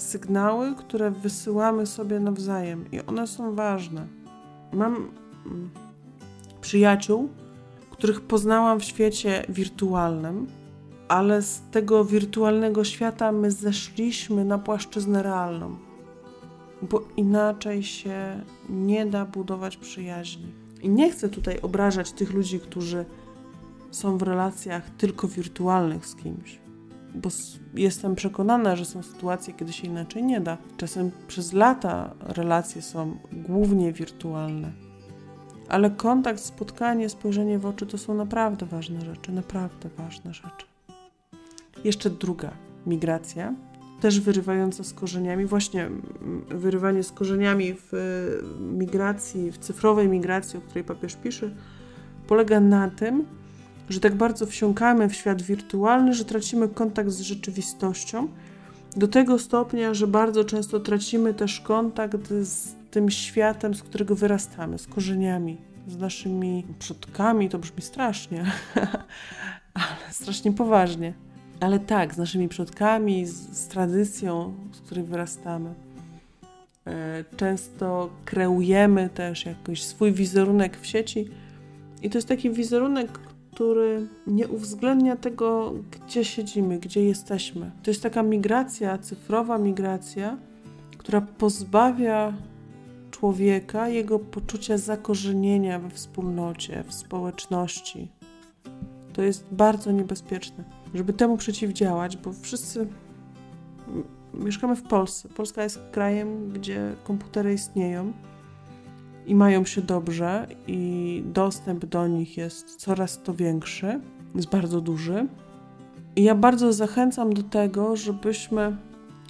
sygnały, 0.00 0.74
które 0.74 1.10
wysyłamy 1.10 1.86
sobie 1.86 2.20
nawzajem 2.20 2.84
i 2.92 3.00
one 3.00 3.26
są 3.26 3.54
ważne. 3.54 4.06
Mam 4.72 4.94
mm, 5.46 5.70
przyjaciół, 6.60 7.28
których 7.90 8.20
poznałam 8.20 8.80
w 8.80 8.84
świecie 8.84 9.44
wirtualnym, 9.48 10.46
ale 11.08 11.42
z 11.42 11.62
tego 11.70 12.04
wirtualnego 12.04 12.84
świata 12.84 13.32
my 13.32 13.50
zeszliśmy 13.50 14.44
na 14.44 14.58
płaszczyznę 14.58 15.22
realną, 15.22 15.76
bo 16.82 17.02
inaczej 17.16 17.82
się 17.82 18.40
nie 18.68 19.06
da 19.06 19.24
budować 19.24 19.76
przyjaźni. 19.76 20.46
I 20.82 20.88
nie 20.88 21.10
chcę 21.10 21.28
tutaj 21.28 21.60
obrażać 21.60 22.12
tych 22.12 22.32
ludzi, 22.32 22.60
którzy 22.60 23.04
są 23.90 24.18
w 24.18 24.22
relacjach 24.22 24.90
tylko 24.90 25.28
wirtualnych 25.28 26.06
z 26.06 26.14
kimś 26.14 26.67
bo 27.22 27.30
jestem 27.74 28.14
przekonana, 28.14 28.76
że 28.76 28.84
są 28.84 29.02
sytuacje, 29.02 29.54
kiedy 29.54 29.72
się 29.72 29.86
inaczej 29.86 30.22
nie 30.22 30.40
da. 30.40 30.58
Czasem 30.76 31.10
przez 31.28 31.52
lata 31.52 32.14
relacje 32.20 32.82
są 32.82 33.16
głównie 33.32 33.92
wirtualne, 33.92 34.72
Ale 35.68 35.90
kontakt, 35.90 36.40
spotkanie, 36.40 37.08
spojrzenie 37.08 37.58
w 37.58 37.66
oczy 37.66 37.86
to 37.86 37.98
są 37.98 38.14
naprawdę 38.14 38.66
ważne 38.66 39.00
rzeczy, 39.00 39.32
naprawdę 39.32 39.88
ważne 39.96 40.34
rzeczy. 40.34 40.66
Jeszcze 41.84 42.10
druga 42.10 42.50
migracja, 42.86 43.54
też 44.00 44.20
wyrywająca 44.20 44.84
z 44.84 44.92
korzeniami, 44.92 45.46
właśnie 45.46 45.90
wyrywanie 46.48 47.02
z 47.02 47.12
korzeniami 47.12 47.74
w 47.74 47.92
migracji, 48.60 49.52
w 49.52 49.58
cyfrowej 49.58 50.08
migracji, 50.08 50.58
o 50.58 50.62
której 50.62 50.84
papież 50.84 51.16
pisze, 51.16 51.50
polega 52.26 52.60
na 52.60 52.90
tym, 52.90 53.24
że 53.90 54.00
tak 54.00 54.14
bardzo 54.14 54.46
wsiąkamy 54.46 55.08
w 55.08 55.14
świat 55.14 55.42
wirtualny, 55.42 56.14
że 56.14 56.24
tracimy 56.24 56.68
kontakt 56.68 57.10
z 57.10 57.20
rzeczywistością 57.20 58.28
do 58.96 59.08
tego 59.08 59.38
stopnia, 59.38 59.94
że 59.94 60.06
bardzo 60.06 60.44
często 60.44 60.80
tracimy 60.80 61.34
też 61.34 61.60
kontakt 61.60 62.28
z 62.42 62.74
tym 62.90 63.10
światem, 63.10 63.74
z 63.74 63.82
którego 63.82 64.14
wyrastamy, 64.14 64.78
z 64.78 64.86
korzeniami, 64.86 65.56
z 65.88 65.96
naszymi 65.96 66.66
przodkami. 66.78 67.48
To 67.48 67.58
brzmi 67.58 67.82
strasznie, 67.82 68.44
ale 69.74 70.12
strasznie 70.12 70.52
poważnie. 70.52 71.14
Ale 71.60 71.78
tak, 71.78 72.14
z 72.14 72.18
naszymi 72.18 72.48
przodkami, 72.48 73.26
z, 73.26 73.58
z 73.58 73.68
tradycją, 73.68 74.54
z 74.72 74.80
której 74.80 75.04
wyrastamy. 75.04 75.74
E, 76.86 77.24
często 77.36 78.10
kreujemy 78.24 79.08
też 79.08 79.46
jakoś 79.46 79.82
swój 79.82 80.12
wizerunek 80.12 80.80
w 80.80 80.86
sieci, 80.86 81.28
i 82.02 82.10
to 82.10 82.18
jest 82.18 82.28
taki 82.28 82.50
wizerunek, 82.50 83.18
który 83.58 84.08
nie 84.26 84.48
uwzględnia 84.48 85.16
tego, 85.16 85.74
gdzie 85.90 86.24
siedzimy, 86.24 86.78
gdzie 86.78 87.04
jesteśmy. 87.04 87.70
To 87.82 87.90
jest 87.90 88.02
taka 88.02 88.22
migracja, 88.22 88.98
cyfrowa 88.98 89.58
migracja, 89.58 90.38
która 90.98 91.20
pozbawia 91.20 92.32
człowieka 93.10 93.88
jego 93.88 94.18
poczucia 94.18 94.78
zakorzenienia 94.78 95.78
we 95.78 95.90
wspólnocie, 95.90 96.84
w 96.86 96.94
społeczności. 96.94 98.08
To 99.12 99.22
jest 99.22 99.46
bardzo 99.52 99.92
niebezpieczne. 99.92 100.64
Żeby 100.94 101.12
temu 101.12 101.36
przeciwdziałać, 101.36 102.16
bo 102.16 102.32
wszyscy 102.32 102.86
mieszkamy 104.34 104.76
w 104.76 104.82
Polsce. 104.82 105.28
Polska 105.28 105.62
jest 105.62 105.80
krajem, 105.92 106.52
gdzie 106.52 106.94
komputery 107.04 107.54
istnieją 107.54 108.12
i 109.28 109.34
mają 109.34 109.64
się 109.64 109.82
dobrze, 109.82 110.46
i 110.66 111.22
dostęp 111.26 111.86
do 111.86 112.06
nich 112.06 112.36
jest 112.36 112.76
coraz 112.76 113.22
to 113.22 113.34
większy, 113.34 114.00
jest 114.34 114.50
bardzo 114.50 114.80
duży. 114.80 115.26
I 116.16 116.22
ja 116.22 116.34
bardzo 116.34 116.72
zachęcam 116.72 117.32
do 117.32 117.42
tego, 117.42 117.96
żebyśmy, 117.96 118.76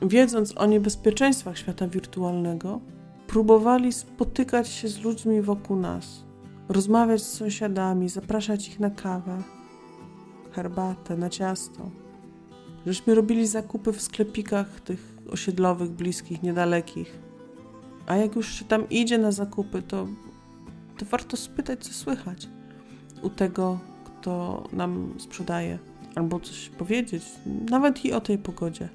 wiedząc 0.02 0.58
o 0.58 0.66
niebezpieczeństwach 0.66 1.58
świata 1.58 1.88
wirtualnego, 1.88 2.80
próbowali 3.26 3.92
spotykać 3.92 4.68
się 4.68 4.88
z 4.88 5.00
ludźmi 5.00 5.42
wokół 5.42 5.76
nas, 5.76 6.24
rozmawiać 6.68 7.22
z 7.22 7.32
sąsiadami, 7.32 8.08
zapraszać 8.08 8.68
ich 8.68 8.80
na 8.80 8.90
kawę, 8.90 9.42
herbatę, 10.52 11.16
na 11.16 11.30
ciasto. 11.30 11.90
Żeśmy 12.86 13.14
robili 13.14 13.46
zakupy 13.46 13.92
w 13.92 14.02
sklepikach 14.02 14.80
tych 14.80 15.16
osiedlowych, 15.30 15.90
bliskich, 15.90 16.42
niedalekich 16.42 17.27
a 18.08 18.16
jak 18.16 18.36
już 18.36 18.54
się 18.54 18.64
tam 18.64 18.88
idzie 18.90 19.18
na 19.18 19.32
zakupy, 19.32 19.82
to, 19.82 20.06
to 20.98 21.04
warto 21.04 21.36
spytać, 21.36 21.84
co 21.84 21.92
słychać 21.92 22.48
u 23.22 23.30
tego, 23.30 23.78
kto 24.04 24.64
nam 24.72 25.14
sprzedaje, 25.18 25.78
albo 26.14 26.40
coś 26.40 26.68
powiedzieć, 26.68 27.24
nawet 27.70 28.04
i 28.04 28.12
o 28.12 28.20
tej 28.20 28.38
pogodzie. 28.38 28.88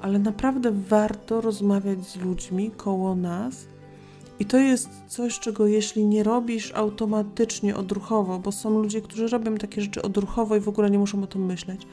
Ale 0.00 0.18
naprawdę 0.18 0.72
warto 0.72 1.40
rozmawiać 1.40 2.06
z 2.06 2.16
ludźmi 2.16 2.70
koło 2.70 3.14
nas. 3.14 3.66
I 4.40 4.44
to 4.44 4.58
jest 4.58 4.88
coś, 5.06 5.38
czego 5.38 5.66
jeśli 5.66 6.04
nie 6.04 6.22
robisz 6.22 6.72
automatycznie, 6.74 7.76
odruchowo, 7.76 8.38
bo 8.38 8.52
są 8.52 8.82
ludzie, 8.82 9.00
którzy 9.00 9.28
robią 9.28 9.54
takie 9.54 9.82
rzeczy 9.82 10.02
odruchowo 10.02 10.56
i 10.56 10.60
w 10.60 10.68
ogóle 10.68 10.90
nie 10.90 10.98
muszą 10.98 11.22
o 11.22 11.26
tym 11.26 11.46
myśleć, 11.46 11.86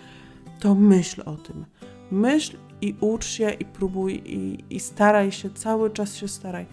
to 0.59 0.75
myśl 0.75 1.21
o 1.25 1.35
tym. 1.35 1.65
Myśl 2.11 2.57
i 2.81 2.95
ucz 2.99 3.25
się 3.25 3.49
i 3.49 3.65
próbuj 3.65 4.21
i, 4.25 4.63
i 4.69 4.79
staraj 4.79 5.31
się, 5.31 5.49
cały 5.49 5.89
czas 5.89 6.15
się 6.15 6.27
staraj. 6.27 6.65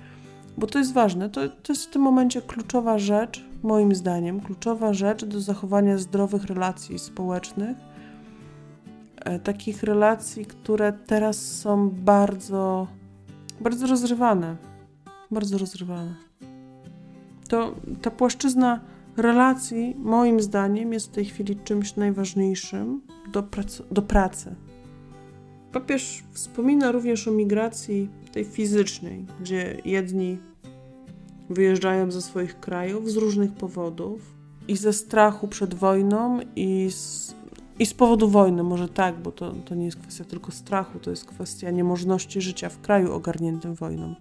Bo 0.59 0.67
to 0.67 0.79
jest 0.79 0.93
ważne, 0.93 1.31
to, 1.31 1.49
to 1.49 1.73
jest 1.73 1.87
w 1.87 1.91
tym 1.91 2.03
momencie 2.03 2.43
kluczowa 2.43 2.99
rzecz, 2.99 3.45
moim 3.63 3.95
zdaniem, 3.95 4.41
kluczowa 4.41 4.93
rzecz 4.93 5.25
do 5.25 5.41
zachowania 5.41 5.99
zdrowych 5.99 6.45
relacji 6.45 6.99
społecznych. 6.99 7.77
E, 9.17 9.39
takich 9.39 9.83
relacji, 9.83 10.47
które 10.47 10.93
teraz 10.93 11.37
są 11.37 11.91
bardzo, 11.91 12.87
bardzo 13.61 13.87
rozrywane. 13.87 14.57
Bardzo 15.31 15.59
rozrywane. 15.59 16.15
To 17.49 17.75
ta 18.03 18.11
płaszczyzna 18.11 18.81
relacji, 19.17 19.95
moim 19.99 20.41
zdaniem, 20.41 20.93
jest 20.93 21.07
w 21.07 21.11
tej 21.13 21.25
chwili 21.25 21.57
czymś 21.57 21.97
najważniejszym 21.97 23.01
do, 23.33 23.43
prac 23.43 23.83
do 23.91 24.03
pracy 24.03 24.55
Papież 25.73 26.23
wspomina 26.33 26.93
również 26.93 27.29
o 27.29 27.31
migracji 27.31 28.09
tej 28.33 28.45
fizycznej, 28.45 29.27
gdzie 29.41 29.81
jedni 29.85 30.39
wyjeżdżają 31.51 32.11
ze 32.11 32.23
swoich 32.23 32.61
krajów 32.61 33.11
z 33.11 33.17
różnych 33.17 33.53
powodów 33.53 34.21
i 34.69 34.77
ze 34.77 34.93
strachu 34.93 35.49
przed 35.49 35.75
wojną 35.75 36.41
i 36.57 36.91
z, 36.91 37.35
i 37.79 37.87
z 37.87 37.95
powodu 37.95 38.29
wojny, 38.29 38.63
może 38.63 38.89
tak, 38.89 39.21
bo 39.21 39.33
to, 39.33 39.53
to 39.65 39.75
nie 39.75 39.85
jest 39.85 39.97
kwestia 39.97 40.25
tylko 40.25 40.53
strachu, 40.53 40.99
to 40.99 41.11
jest 41.11 41.25
kwestia 41.25 41.71
niemożności 41.71 42.41
życia 42.41 42.69
w 42.69 42.81
kraju 42.81 43.13
ogarniętym 43.13 43.75
wojną. 43.75 44.15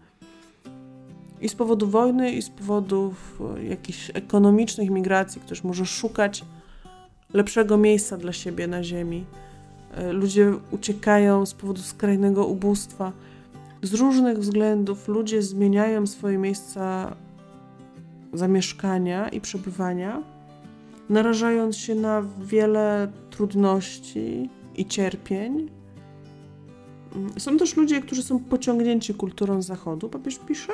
I 1.42 1.50
z 1.50 1.56
powodu 1.56 1.88
wojny, 1.88 2.32
i 2.32 2.42
z 2.42 2.50
powodów 2.50 3.42
e, 3.58 3.64
jakichś 3.64 4.12
ekonomicznych 4.14 4.90
migracji, 4.90 5.42
ktoś 5.42 5.64
może 5.64 5.86
szukać 5.86 6.46
lepszego 7.34 7.78
miejsca 7.78 8.18
dla 8.18 8.34
siebie 8.34 8.68
na 8.68 8.84
ziemi 8.84 9.26
ludzie 10.12 10.54
uciekają 10.72 11.46
z 11.46 11.54
powodu 11.54 11.82
skrajnego 11.82 12.46
ubóstwa. 12.46 13.12
Z 13.82 13.94
różnych 13.94 14.40
względów 14.40 15.08
ludzie 15.08 15.42
zmieniają 15.42 16.08
swoje 16.08 16.38
miejsca 16.38 17.16
zamieszkania 18.34 19.30
i 19.30 19.42
przebywania, 19.42 20.24
narażając 21.10 21.78
się 21.78 21.96
na 21.96 22.24
wiele 22.40 23.12
trudności 23.30 24.50
i 24.76 24.86
cierpień. 24.86 25.70
Mm, 27.16 27.40
są 27.40 27.58
też 27.58 27.78
ludzie, 27.78 28.02
którzy 28.02 28.24
są 28.24 28.40
pociągnięci 28.40 29.14
kulturą 29.14 29.62
Zachodu, 29.62 30.10
papież 30.10 30.40
pisze, 30.48 30.74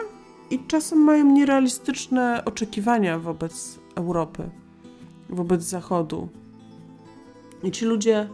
i 0.51 0.59
czasem 0.67 0.99
mają 0.99 1.31
nierealistyczne 1.31 2.41
oczekiwania 2.45 3.19
wobec 3.19 3.79
Europy, 3.95 4.49
wobec 5.29 5.63
Zachodu. 5.63 6.27
I 7.63 7.71
ci 7.71 7.85
ludzie 7.85 8.27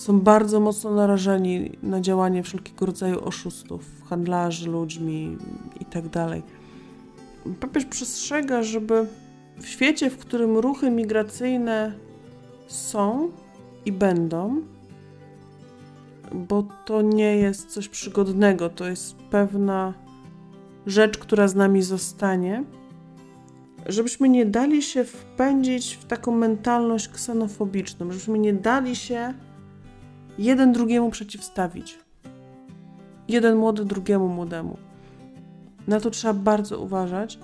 są 0.00 0.20
bardzo 0.20 0.60
mocno 0.60 0.90
narażeni 0.94 1.70
na 1.82 2.00
działanie 2.00 2.42
wszelkiego 2.42 2.86
rodzaju 2.86 3.24
oszustów, 3.24 3.84
handlarzy 4.08 4.70
ludźmi 4.70 5.36
itd. 5.80 6.10
Tak 6.10 6.42
Papież 7.60 7.84
przestrzega, 7.84 8.62
żeby 8.62 9.06
w 9.58 9.66
świecie, 9.66 10.10
w 10.10 10.18
którym 10.18 10.58
ruchy 10.58 10.90
migracyjne 10.90 11.92
są 12.66 13.30
i 13.84 13.92
będą, 13.92 14.62
bo 16.32 16.64
to 16.84 17.02
nie 17.02 17.36
jest 17.36 17.70
coś 17.70 17.88
przygodnego, 17.88 18.68
to 18.68 18.88
jest 18.88 19.16
pewna 19.16 19.94
rzecz, 20.86 21.18
która 21.18 21.48
z 21.48 21.54
nami 21.54 21.82
zostanie, 21.82 22.64
żebyśmy 23.86 24.28
nie 24.28 24.46
dali 24.46 24.82
się 24.82 25.04
wpędzić 25.04 25.98
w 26.02 26.04
taką 26.04 26.32
mentalność 26.32 27.08
ksenofobiczną, 27.08 28.12
żebyśmy 28.12 28.38
nie 28.38 28.52
dali 28.52 28.96
się 28.96 29.34
jeden 30.38 30.72
drugiemu 30.72 31.10
przeciwstawić. 31.10 31.98
Jeden 33.28 33.56
młody 33.56 33.84
drugiemu 33.84 34.28
młodemu. 34.28 34.76
Na 35.88 36.00
to 36.00 36.10
trzeba 36.10 36.34
bardzo 36.34 36.80
uważać, 36.80 37.38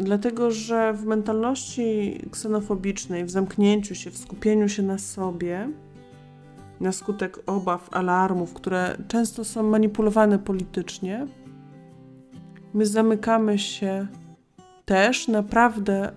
dlatego 0.00 0.50
że 0.50 0.92
w 0.92 1.04
mentalności 1.04 2.18
ksenofobicznej, 2.30 3.24
w 3.24 3.30
zamknięciu 3.30 3.94
się, 3.94 4.10
w 4.10 4.18
skupieniu 4.18 4.68
się 4.68 4.82
na 4.82 4.98
sobie, 4.98 5.68
na 6.80 6.92
skutek 6.92 7.38
obaw, 7.46 7.88
alarmów, 7.92 8.54
które 8.54 8.96
często 9.08 9.44
są 9.44 9.62
manipulowane 9.62 10.38
politycznie, 10.38 11.26
my 12.74 12.86
zamykamy 12.86 13.58
się 13.58 14.06
też 14.84 15.28
naprawdę 15.28 16.12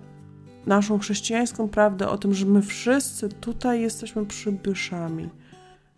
naszą 0.66 0.98
chrześcijańską 0.98 1.68
prawdę 1.68 2.08
o 2.08 2.18
tym, 2.18 2.34
że 2.34 2.46
my 2.46 2.62
wszyscy 2.62 3.28
tutaj 3.28 3.80
jesteśmy 3.80 4.26
przybyszami 4.26 5.28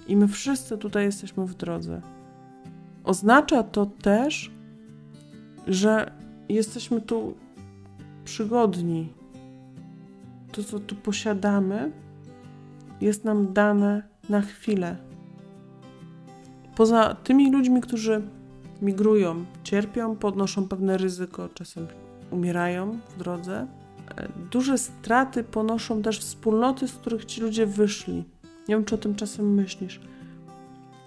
i 0.08 0.16
my 0.16 0.28
wszyscy 0.28 0.78
tutaj 0.78 1.04
jesteśmy 1.04 1.46
w 1.46 1.54
drodze. 1.54 2.00
Oznacza 3.04 3.62
to 3.62 3.86
też, 3.86 4.50
że 5.66 6.12
jesteśmy 6.48 7.00
tu 7.00 7.34
przygodni. 8.24 9.12
To, 10.52 10.64
co 10.64 10.80
tu 10.80 10.94
posiadamy, 10.94 11.92
jest 13.00 13.24
nam 13.24 13.52
dane 13.52 14.02
na 14.28 14.40
chwilę. 14.40 14.96
Poza 16.76 17.14
tymi 17.14 17.52
ludźmi, 17.52 17.80
którzy 17.80 18.22
migrują, 18.82 19.44
cierpią, 19.62 20.16
podnoszą 20.16 20.68
pewne 20.68 20.96
ryzyko, 20.96 21.48
czasem 21.48 21.86
umierają 22.30 22.98
w 23.08 23.18
drodze, 23.18 23.66
E, 24.16 24.28
duże 24.50 24.78
straty 24.78 25.44
ponoszą 25.44 26.02
też 26.02 26.18
wspólnoty, 26.18 26.88
z 26.88 26.92
których 26.92 27.24
ci 27.24 27.40
ludzie 27.40 27.66
wyszli. 27.66 28.24
Nie 28.68 28.74
wiem, 28.74 28.84
czy 28.84 28.94
o 28.94 28.98
tym 28.98 29.14
czasem 29.14 29.54
myślisz. 29.54 30.00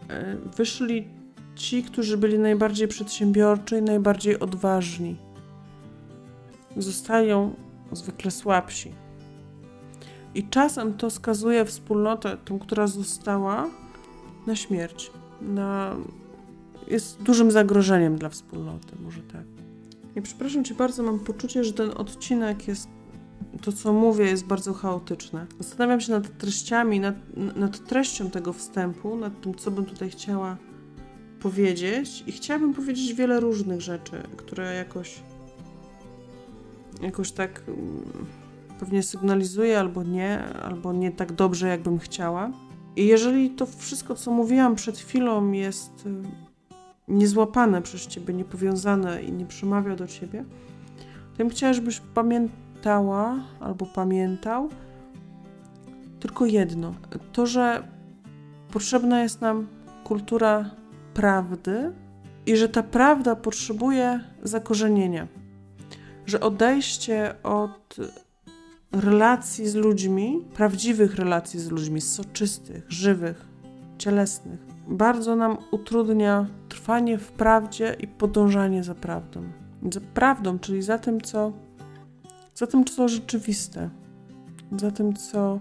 E, 0.09 0.35
wyszli 0.57 1.07
ci, 1.55 1.83
którzy 1.83 2.17
byli 2.17 2.39
najbardziej 2.39 2.87
przedsiębiorczy 2.87 3.77
i 3.77 3.81
najbardziej 3.81 4.39
odważni. 4.39 5.15
Zostają 6.77 7.55
zwykle 7.91 8.31
słabsi. 8.31 8.91
I 10.35 10.43
czasem 10.47 10.93
to 10.93 11.09
skazuje 11.09 11.65
wspólnotę, 11.65 12.37
tą, 12.45 12.59
która 12.59 12.87
została, 12.87 13.69
na 14.47 14.55
śmierć. 14.55 15.11
Na... 15.41 15.95
Jest 16.87 17.21
dużym 17.21 17.51
zagrożeniem 17.51 18.17
dla 18.17 18.29
wspólnoty, 18.29 18.95
może 19.03 19.21
tak. 19.21 19.43
I 20.15 20.21
przepraszam 20.21 20.63
Cię 20.63 20.75
bardzo, 20.75 21.03
mam 21.03 21.19
poczucie, 21.19 21.63
że 21.63 21.73
ten 21.73 21.91
odcinek 21.97 22.67
jest. 22.67 22.98
To, 23.61 23.71
co 23.71 23.93
mówię, 23.93 24.25
jest 24.25 24.45
bardzo 24.45 24.73
chaotyczne. 24.73 25.45
Zastanawiam 25.59 26.01
się 26.01 26.11
nad 26.11 26.37
treściami, 26.37 26.99
nad, 26.99 27.15
nad 27.55 27.85
treścią 27.85 28.29
tego 28.29 28.53
wstępu, 28.53 29.15
nad 29.15 29.41
tym, 29.41 29.55
co 29.55 29.71
bym 29.71 29.85
tutaj 29.85 30.09
chciała 30.09 30.57
powiedzieć. 31.39 32.23
I 32.27 32.31
chciałabym 32.31 32.73
powiedzieć 32.73 33.13
wiele 33.13 33.39
różnych 33.39 33.81
rzeczy, 33.81 34.23
które 34.37 34.73
jakoś. 34.73 35.19
jakoś 37.01 37.31
tak. 37.31 37.63
Mm, 37.67 38.03
pewnie 38.79 39.03
sygnalizuje, 39.03 39.79
albo 39.79 40.03
nie, 40.03 40.43
albo 40.43 40.93
nie 40.93 41.11
tak 41.11 41.31
dobrze, 41.31 41.67
jakbym 41.67 41.99
chciała. 41.99 42.51
I 42.95 43.07
jeżeli 43.07 43.49
to 43.49 43.65
wszystko, 43.65 44.15
co 44.15 44.31
mówiłam 44.31 44.75
przed 44.75 44.97
chwilą, 44.97 45.51
jest 45.51 46.05
y, 46.05 46.09
niezłapane 47.07 47.81
przez 47.81 48.07
ciebie, 48.07 48.33
niepowiązane 48.33 49.23
i 49.23 49.31
nie 49.31 49.45
przemawia 49.45 49.95
do 49.95 50.07
ciebie, 50.07 50.45
to 51.31 51.37
bym 51.37 51.49
chciała, 51.49 51.73
żebyś 51.73 51.99
pamiętała 52.79 53.35
albo 53.59 53.85
pamiętał 53.85 54.69
tylko 56.19 56.45
jedno: 56.45 56.93
to, 57.33 57.45
że 57.45 57.83
potrzebna 58.71 59.21
jest 59.21 59.41
nam 59.41 59.67
kultura 60.03 60.69
prawdy 61.13 61.93
i 62.45 62.57
że 62.57 62.69
ta 62.69 62.83
prawda 62.83 63.35
potrzebuje 63.35 64.19
zakorzenienia. 64.43 65.27
Że 66.25 66.39
odejście 66.39 67.35
od 67.43 67.95
relacji 68.91 69.69
z 69.69 69.75
ludźmi, 69.75 70.45
prawdziwych 70.53 71.15
relacji 71.15 71.59
z 71.59 71.71
ludźmi, 71.71 72.01
soczystych, 72.01 72.85
żywych, 72.89 73.45
cielesnych, 73.97 74.59
bardzo 74.87 75.35
nam 75.35 75.57
utrudnia 75.71 76.47
trwanie 76.69 77.17
w 77.17 77.31
prawdzie 77.31 77.95
i 77.99 78.07
podążanie 78.07 78.83
za 78.83 78.95
prawdą. 78.95 79.43
Za 79.93 80.01
prawdą, 80.13 80.59
czyli 80.59 80.81
za 80.81 80.97
tym, 80.97 81.21
co, 81.21 81.53
za 82.59 82.67
tym, 82.67 82.85
co 82.85 83.07
rzeczywiste, 83.07 83.89
za 84.77 84.91
tym, 84.91 85.13
co 85.13 85.59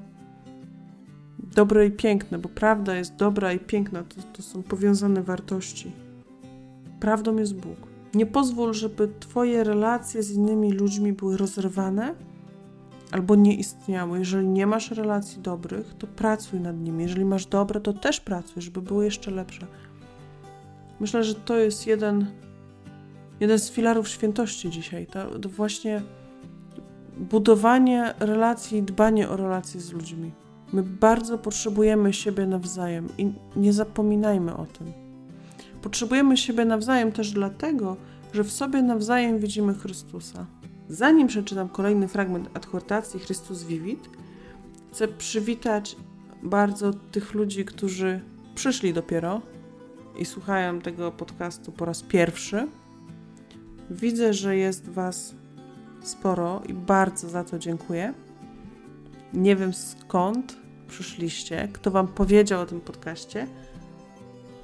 dobre 1.38 1.86
i 1.86 1.90
piękne, 1.90 2.38
bo 2.38 2.48
prawda 2.48 2.96
jest 2.96 3.16
dobra 3.16 3.52
i 3.52 3.58
piękna, 3.58 4.02
to, 4.02 4.22
to 4.32 4.42
są 4.42 4.62
powiązane 4.62 5.22
wartości. 5.22 5.92
Prawdą 7.00 7.36
jest 7.36 7.54
Bóg. 7.54 7.78
Nie 8.14 8.26
pozwól, 8.26 8.74
żeby 8.74 9.08
Twoje 9.20 9.64
relacje 9.64 10.22
z 10.22 10.30
innymi 10.30 10.72
ludźmi 10.72 11.12
były 11.12 11.36
rozerwane 11.36 12.14
albo 13.10 13.34
nie 13.34 13.54
istniały. 13.54 14.18
Jeżeli 14.18 14.48
nie 14.48 14.66
masz 14.66 14.90
relacji 14.90 15.42
dobrych, 15.42 15.94
to 15.94 16.06
pracuj 16.06 16.60
nad 16.60 16.80
nimi. 16.80 17.02
Jeżeli 17.02 17.24
masz 17.24 17.46
dobre, 17.46 17.80
to 17.80 17.92
też 17.92 18.20
pracuj, 18.20 18.62
żeby 18.62 18.82
były 18.82 19.04
jeszcze 19.04 19.30
lepsze. 19.30 19.66
Myślę, 21.00 21.24
że 21.24 21.34
to 21.34 21.56
jest 21.56 21.86
jeden, 21.86 22.26
jeden 23.40 23.58
z 23.58 23.70
filarów 23.70 24.08
świętości 24.08 24.70
dzisiaj. 24.70 25.06
To, 25.06 25.38
to 25.38 25.48
właśnie 25.48 26.02
budowanie 27.18 28.14
relacji 28.20 28.78
i 28.78 28.82
dbanie 28.82 29.28
o 29.28 29.36
relacje 29.36 29.80
z 29.80 29.92
ludźmi. 29.92 30.32
My 30.72 30.82
bardzo 30.82 31.38
potrzebujemy 31.38 32.12
siebie 32.12 32.46
nawzajem 32.46 33.08
i 33.18 33.32
nie 33.56 33.72
zapominajmy 33.72 34.56
o 34.56 34.66
tym. 34.66 34.92
Potrzebujemy 35.82 36.36
siebie 36.36 36.64
nawzajem 36.64 37.12
też 37.12 37.32
dlatego, 37.32 37.96
że 38.32 38.44
w 38.44 38.52
sobie 38.52 38.82
nawzajem 38.82 39.38
widzimy 39.38 39.74
Chrystusa. 39.74 40.46
Zanim 40.88 41.28
przeczytam 41.28 41.68
kolejny 41.68 42.08
fragment 42.08 42.50
adhortacji 42.54 43.20
Chrystus 43.20 43.64
Vivit, 43.64 44.08
chcę 44.92 45.08
przywitać 45.08 45.96
bardzo 46.42 46.92
tych 46.92 47.34
ludzi, 47.34 47.64
którzy 47.64 48.20
przyszli 48.54 48.92
dopiero 48.92 49.42
i 50.18 50.24
słuchają 50.24 50.80
tego 50.80 51.12
podcastu 51.12 51.72
po 51.72 51.84
raz 51.84 52.02
pierwszy. 52.02 52.68
Widzę, 53.90 54.32
że 54.32 54.56
jest 54.56 54.88
Was 54.88 55.34
sporo 56.02 56.62
i 56.68 56.74
bardzo 56.74 57.28
za 57.28 57.44
to 57.44 57.58
dziękuję. 57.58 58.14
Nie 59.32 59.56
wiem 59.56 59.74
skąd 59.74 60.56
przyszliście, 60.88 61.68
kto 61.72 61.90
Wam 61.90 62.08
powiedział 62.08 62.60
o 62.60 62.66
tym 62.66 62.80
podcaście, 62.80 63.46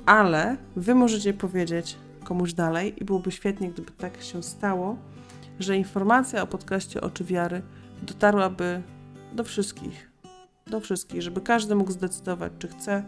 ale 0.07 0.57
Wy 0.77 0.95
możecie 0.95 1.35
powiedzieć 1.35 1.97
komuś 2.25 2.53
dalej 2.53 3.03
i 3.03 3.05
byłoby 3.05 3.33
świetnie, 3.33 3.71
gdyby 3.71 3.91
tak 3.91 4.23
się 4.23 4.43
stało 4.43 4.97
że 5.61 5.77
informacja 5.77 6.43
o 6.43 6.47
podcaście 6.47 7.01
Oczy 7.01 7.25
Wiary 7.25 7.63
dotarłaby 8.03 8.83
do 9.33 9.45
wszystkich. 9.45 10.11
Do 10.67 10.81
wszystkich, 10.81 11.23
żeby 11.23 11.41
każdy 11.41 11.75
mógł 11.75 11.93
zdecydować, 11.93 12.53
czy 12.59 12.69
chce 12.69 13.05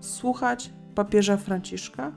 słuchać 0.00 0.72
papieża 0.94 1.36
Franciszka, 1.36 2.12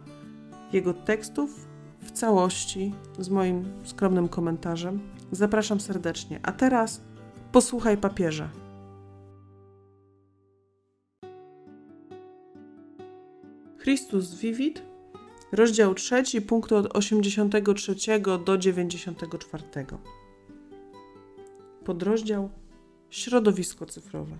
jego 0.74 0.94
tekstów 0.94 1.68
w 2.02 2.12
całości 2.12 2.94
z 3.20 3.30
moim 3.30 3.66
skromnym 3.84 4.28
komentarzem. 4.28 5.00
Zapraszam 5.32 5.80
serdecznie. 5.80 6.40
A 6.44 6.52
teraz 6.52 7.02
posłuchaj 7.52 7.98
papieża. 7.98 8.50
Chrystus 13.78 14.36
vivit 14.36 14.90
Rozdział 15.52 15.94
trzeci, 15.94 16.42
punkty 16.42 16.76
od 16.76 16.98
83 16.98 17.96
do 18.46 18.58
94. 18.58 19.64
Podrozdział 21.86 22.50
Środowisko 23.10 23.86
cyfrowe. 23.86 24.38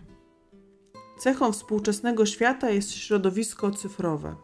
Cechą 1.20 1.52
współczesnego 1.52 2.26
świata 2.26 2.70
jest 2.70 2.92
środowisko 2.92 3.72
cyfrowe. 3.72 4.36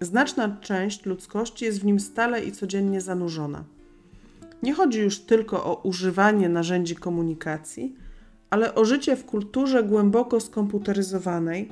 Znaczna 0.00 0.56
część 0.60 1.06
ludzkości 1.06 1.64
jest 1.64 1.80
w 1.80 1.84
nim 1.84 2.00
stale 2.00 2.44
i 2.44 2.52
codziennie 2.52 3.00
zanurzona. 3.00 3.64
Nie 4.62 4.74
chodzi 4.74 5.00
już 5.00 5.20
tylko 5.20 5.64
o 5.64 5.80
używanie 5.82 6.48
narzędzi 6.48 6.96
komunikacji, 6.96 7.96
ale 8.50 8.74
o 8.74 8.84
życie 8.84 9.16
w 9.16 9.24
kulturze 9.24 9.82
głęboko 9.82 10.40
skomputeryzowanej 10.40 11.68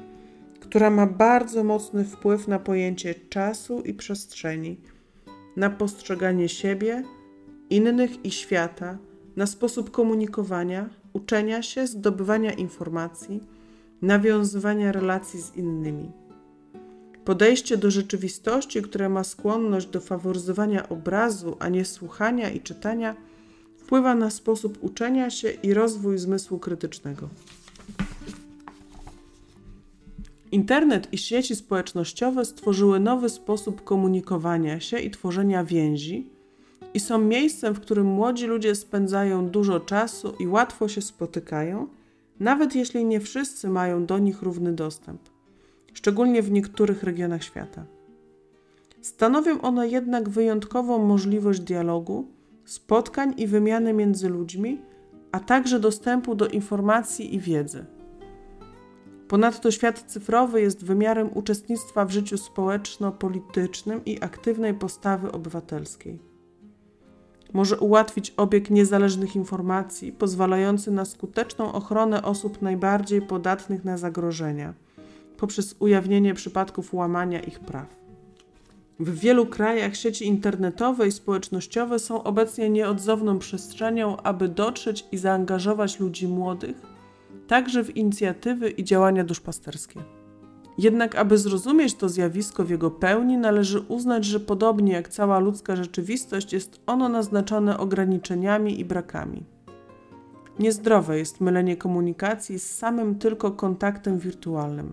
która 0.65 0.91
ma 0.91 1.07
bardzo 1.07 1.65
mocny 1.65 2.05
wpływ 2.05 2.49
na 2.49 2.59
pojęcie 2.59 3.15
czasu 3.15 3.81
i 3.81 3.95
przestrzeni, 3.95 4.81
na 5.57 5.71
postrzeganie 5.71 6.49
siebie, 6.49 7.03
innych 7.71 8.25
i 8.25 8.31
świata, 8.31 8.99
na 9.37 9.47
sposób 9.47 9.91
komunikowania, 9.91 10.91
uczenia 11.13 11.63
się, 11.63 11.87
zdobywania 11.87 12.53
informacji, 12.53 13.41
nawiązywania 14.03 14.93
relacji 14.93 15.41
z 15.41 15.57
innymi. 15.57 16.13
Podejście 17.25 17.77
do 17.77 17.91
rzeczywistości, 17.91 18.83
które 18.83 19.09
ma 19.09 19.25
skłonność 19.25 19.87
do 19.87 20.01
faworyzowania 20.01 20.89
obrazu, 20.89 21.57
a 21.59 21.69
nie 21.69 21.85
słuchania 21.85 22.51
i 22.51 22.61
czytania, 22.61 23.17
wpływa 23.77 24.15
na 24.15 24.31
sposób 24.31 24.79
uczenia 24.81 25.31
się 25.31 25.51
i 25.51 25.75
rozwój 25.75 26.19
zmysłu 26.19 26.59
krytycznego. 26.59 27.29
Internet 30.53 31.13
i 31.13 31.19
sieci 31.19 31.57
społecznościowe 31.57 32.45
stworzyły 32.45 33.01
nowy 33.01 33.29
sposób 33.29 33.85
komunikowania 33.85 34.81
się 34.81 34.99
i 34.99 35.11
tworzenia 35.11 35.65
więzi 35.65 36.27
i 36.95 37.01
są 37.01 37.19
miejscem, 37.19 37.75
w 37.75 37.81
którym 37.81 38.07
młodzi 38.07 38.47
ludzie 38.47 38.75
spędzają 38.75 39.49
dużo 39.49 39.81
czasu 39.81 40.35
i 40.39 40.47
łatwo 40.47 40.89
się 40.89 41.03
spotykają, 41.03 41.89
nawet 42.41 42.75
jeśli 42.75 43.05
nie 43.05 43.21
wszyscy 43.21 43.69
mają 43.69 44.07
do 44.07 44.19
nich 44.19 44.43
równy 44.43 44.73
dostęp, 44.73 45.21
szczególnie 45.95 46.43
w 46.43 46.53
niektórych 46.53 47.03
regionach 47.03 47.43
świata. 47.45 47.85
Stanowią 49.01 49.61
one 49.61 49.89
jednak 49.89 50.29
wyjątkową 50.29 50.99
możliwość 50.99 51.61
dialogu, 51.61 52.29
spotkań 52.65 53.35
i 53.37 53.47
wymiany 53.47 53.93
między 53.93 54.29
ludźmi, 54.29 54.81
a 55.33 55.41
także 55.41 55.81
dostępu 55.81 56.35
do 56.35 56.47
informacji 56.47 57.35
i 57.35 57.41
wiedzy. 57.41 57.85
Ponadto 59.29 59.71
świat 59.71 60.05
cyfrowy 60.07 60.61
jest 60.61 60.85
wymiarem 60.85 61.31
uczestnictwa 61.35 62.05
w 62.05 62.11
życiu 62.11 62.39
społeczno-politycznym 62.39 64.05
i 64.05 64.23
aktywnej 64.23 64.75
postawy 64.75 65.33
obywatelskiej. 65.33 66.19
Może 67.53 67.79
ułatwić 67.79 68.35
obieg 68.37 68.71
niezależnych 68.71 69.37
informacji, 69.37 70.13
pozwalający 70.13 70.91
na 70.91 71.05
skuteczną 71.05 71.73
ochronę 71.73 72.23
osób 72.23 72.63
najbardziej 72.63 73.23
podatnych 73.23 73.85
na 73.85 73.99
zagrożenia, 73.99 74.75
poprzez 75.37 75.77
ujawnienie 75.79 76.35
przypadków 76.35 76.95
łamania 76.95 77.41
ich 77.41 77.61
praw. 77.61 78.05
W 79.01 79.19
wielu 79.19 79.47
krajach 79.47 79.97
sieci 79.97 80.27
internetowe 80.27 81.09
i 81.09 81.13
społecznościowe 81.13 81.99
są 81.99 82.23
obecnie 82.23 82.71
nieodzowną 82.71 83.39
przestrzenią, 83.39 84.17
aby 84.17 84.49
dotrzeć 84.49 85.07
i 85.13 85.19
zaangażować 85.19 86.01
ludzi 86.01 86.29
młodych, 86.29 86.77
także 87.47 87.85
w 87.85 87.97
inicjatywy 87.97 88.71
i 88.71 88.85
działania 88.85 89.25
duszpasterskie. 89.25 90.01
Jednak, 90.79 91.17
aby 91.17 91.39
zrozumieć 91.39 91.95
to 91.95 92.09
zjawisko 92.09 92.65
w 92.65 92.71
jego 92.71 92.91
pełni, 92.91 93.39
należy 93.39 93.81
uznać, 93.81 94.25
że 94.25 94.41
podobnie 94.41 94.93
jak 94.93 95.09
cała 95.09 95.39
ludzka 95.39 95.77
rzeczywistość, 95.77 96.53
jest 96.53 96.81
ono 96.87 97.09
naznaczone 97.09 97.79
ograniczeniami 97.79 98.81
i 98.81 98.85
brakami. 98.85 99.45
Niezdrowe 100.59 101.19
jest 101.19 101.41
mylenie 101.41 101.77
komunikacji 101.77 102.59
z 102.59 102.71
samym 102.71 103.15
tylko 103.15 103.51
kontaktem 103.51 104.19
wirtualnym. 104.19 104.93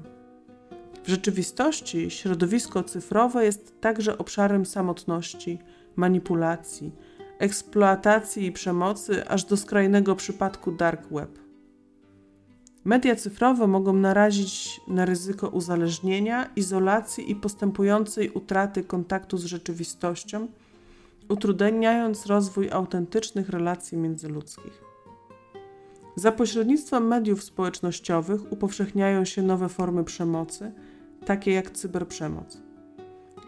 W 1.04 1.08
rzeczywistości 1.08 2.12
środowisko 2.12 2.84
cyfrowe 2.84 3.46
jest 3.46 3.82
także 3.82 4.18
obszarem 4.18 4.66
samotności, 4.66 5.60
manipulacji, 5.96 6.92
eksploatacji 7.40 8.46
i 8.46 8.52
przemocy, 8.52 9.28
aż 9.28 9.44
do 9.44 9.58
skrajnego 9.58 10.16
przypadku 10.16 10.72
dark 10.72 11.08
web. 11.12 11.40
Media 12.86 13.16
cyfrowe 13.16 13.68
mogą 13.68 13.94
narazić 13.94 14.82
na 14.88 15.06
ryzyko 15.06 15.50
uzależnienia, 15.50 16.50
izolacji 16.56 17.32
i 17.32 17.36
postępującej 17.36 18.30
utraty 18.30 18.84
kontaktu 18.84 19.38
z 19.38 19.46
rzeczywistością, 19.46 20.48
utrudniając 21.30 22.26
rozwój 22.26 22.72
autentycznych 22.72 23.50
relacji 23.50 23.98
międzyludzkich. 23.98 24.82
Za 26.16 26.32
pośrednictwem 26.32 27.08
mediów 27.08 27.44
społecznościowych 27.44 28.52
upowszechniają 28.52 29.26
się 29.26 29.42
nowe 29.42 29.70
formy 29.70 30.04
przemocy, 30.04 30.72
takie 31.26 31.52
jak 31.52 31.72
cyberprzemoc. 31.72 32.62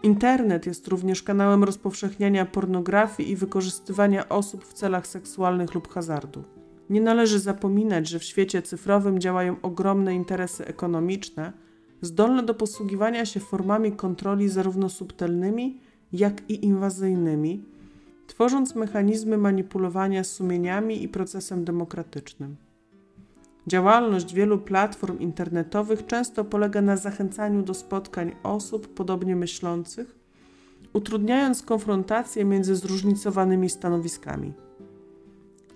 Internet 0.04 0.66
jest 0.66 0.88
również 0.88 1.24
kanałem 1.24 1.64
rozpowszechniania 1.64 2.46
pornografii 2.46 3.32
i 3.32 3.36
wykorzystywania 3.36 4.30
osób 4.30 4.66
w 4.66 4.74
celach 4.74 5.08
seksualnych 5.08 5.74
lub 5.74 5.88
hazardu. 5.88 6.44
Nie 6.90 7.02
należy 7.02 7.40
zapominać, 7.40 8.10
że 8.10 8.20
w 8.20 8.24
świecie 8.24 8.62
cyfrowym 8.62 9.20
działają 9.20 9.56
ogromne 9.62 10.16
interesy 10.16 10.66
ekonomiczne, 10.66 11.54
zdolne 12.02 12.44
do 12.44 12.54
posługiwania 12.54 13.26
się 13.26 13.40
formami 13.40 13.92
kontroli 13.92 14.50
zarówno 14.50 14.90
subtelnymi, 14.90 15.80
jak 16.14 16.50
i 16.50 16.66
inwazyjnymi, 16.66 17.66
tworząc 18.28 18.76
mechanizmy 18.76 19.38
manipulowania 19.38 20.24
sumieniami 20.24 21.04
i 21.04 21.10
procesem 21.10 21.66
demokratycznym. 21.66 22.56
Działalność 23.68 24.34
wielu 24.34 24.58
platform 24.58 25.20
internetowych 25.20 26.06
często 26.06 26.46
polega 26.46 26.82
na 26.82 26.98
zachęcaniu 26.98 27.64
do 27.64 27.74
spotkań 27.74 28.36
osób 28.44 28.94
podobnie 28.94 29.36
myślących, 29.36 30.16
utrudniając 30.94 31.64
konfrontację 31.64 32.46
między 32.46 32.76
zróżnicowanymi 32.76 33.70
stanowiskami. 33.70 34.54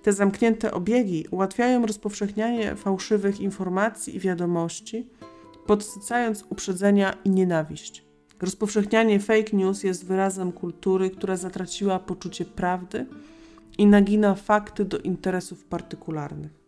Te 0.04 0.14
zamknięte 0.14 0.72
obiegi 0.72 1.26
ułatwiają 1.32 1.86
rozpowszechnianie 1.86 2.76
fałszywych 2.76 3.40
informacji 3.40 4.16
i 4.16 4.20
wiadomości, 4.20 5.10
podsycając 5.66 6.46
uprzedzenia 6.50 7.14
i 7.26 7.30
nienawiść. 7.30 8.06
Rozpowszechnianie 8.42 9.20
fake 9.20 9.58
news 9.58 9.84
jest 9.84 10.06
wyrazem 10.06 10.52
kultury, 10.52 11.10
która 11.10 11.36
zatraciła 11.36 12.00
poczucie 12.00 12.46
prawdy 12.46 13.06
i 13.78 13.86
nagina 13.86 14.36
fakty 14.36 14.86
do 14.86 14.98
interesów 14.98 15.66
partykularnych. 15.66 16.67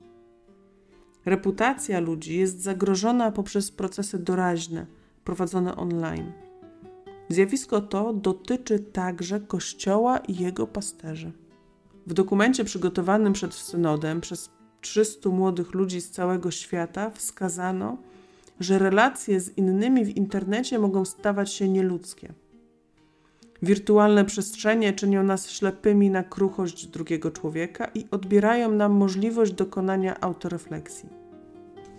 Reputacja 1.26 2.00
ludzi 2.00 2.38
jest 2.38 2.62
zagrożona 2.62 3.32
poprzez 3.32 3.72
procesy 3.72 4.20
doraźne 4.20 4.86
prowadzone 5.24 5.76
online. 5.76 6.32
Zjawisko 7.30 7.82
to 7.82 8.14
dotyczy 8.14 8.80
także 8.80 9.40
Kościoła 9.40 10.18
i 10.18 10.36
jego 10.36 10.68
pasterzy. 10.68 11.32
W 12.08 12.14
dokumencie 12.14 12.64
przygotowanym 12.64 13.34
przed 13.34 13.54
synodem 13.54 14.22
przez 14.22 14.50
300 14.82 15.30
młodych 15.30 15.74
ludzi 15.74 16.02
z 16.02 16.12
całego 16.12 16.52
świata 16.52 17.10
wskazano, 17.10 17.98
że 18.60 18.80
relacje 18.80 19.40
z 19.40 19.58
innymi 19.58 20.06
w 20.06 20.18
internecie 20.18 20.80
mogą 20.80 21.06
stawać 21.06 21.54
się 21.54 21.70
nieludzkie. 21.70 22.34
Wirtualne 23.62 24.26
przestrzenie 24.26 24.94
czynią 24.94 25.24
nas 25.24 25.50
ślepymi 25.50 26.10
na 26.10 26.24
kruchość 26.24 26.88
drugiego 26.88 27.32
człowieka 27.32 27.86
i 27.96 28.06
odbierają 28.12 28.72
nam 28.72 28.92
możliwość 28.92 29.52
dokonania 29.52 30.20
autorefleksji. 30.22 31.10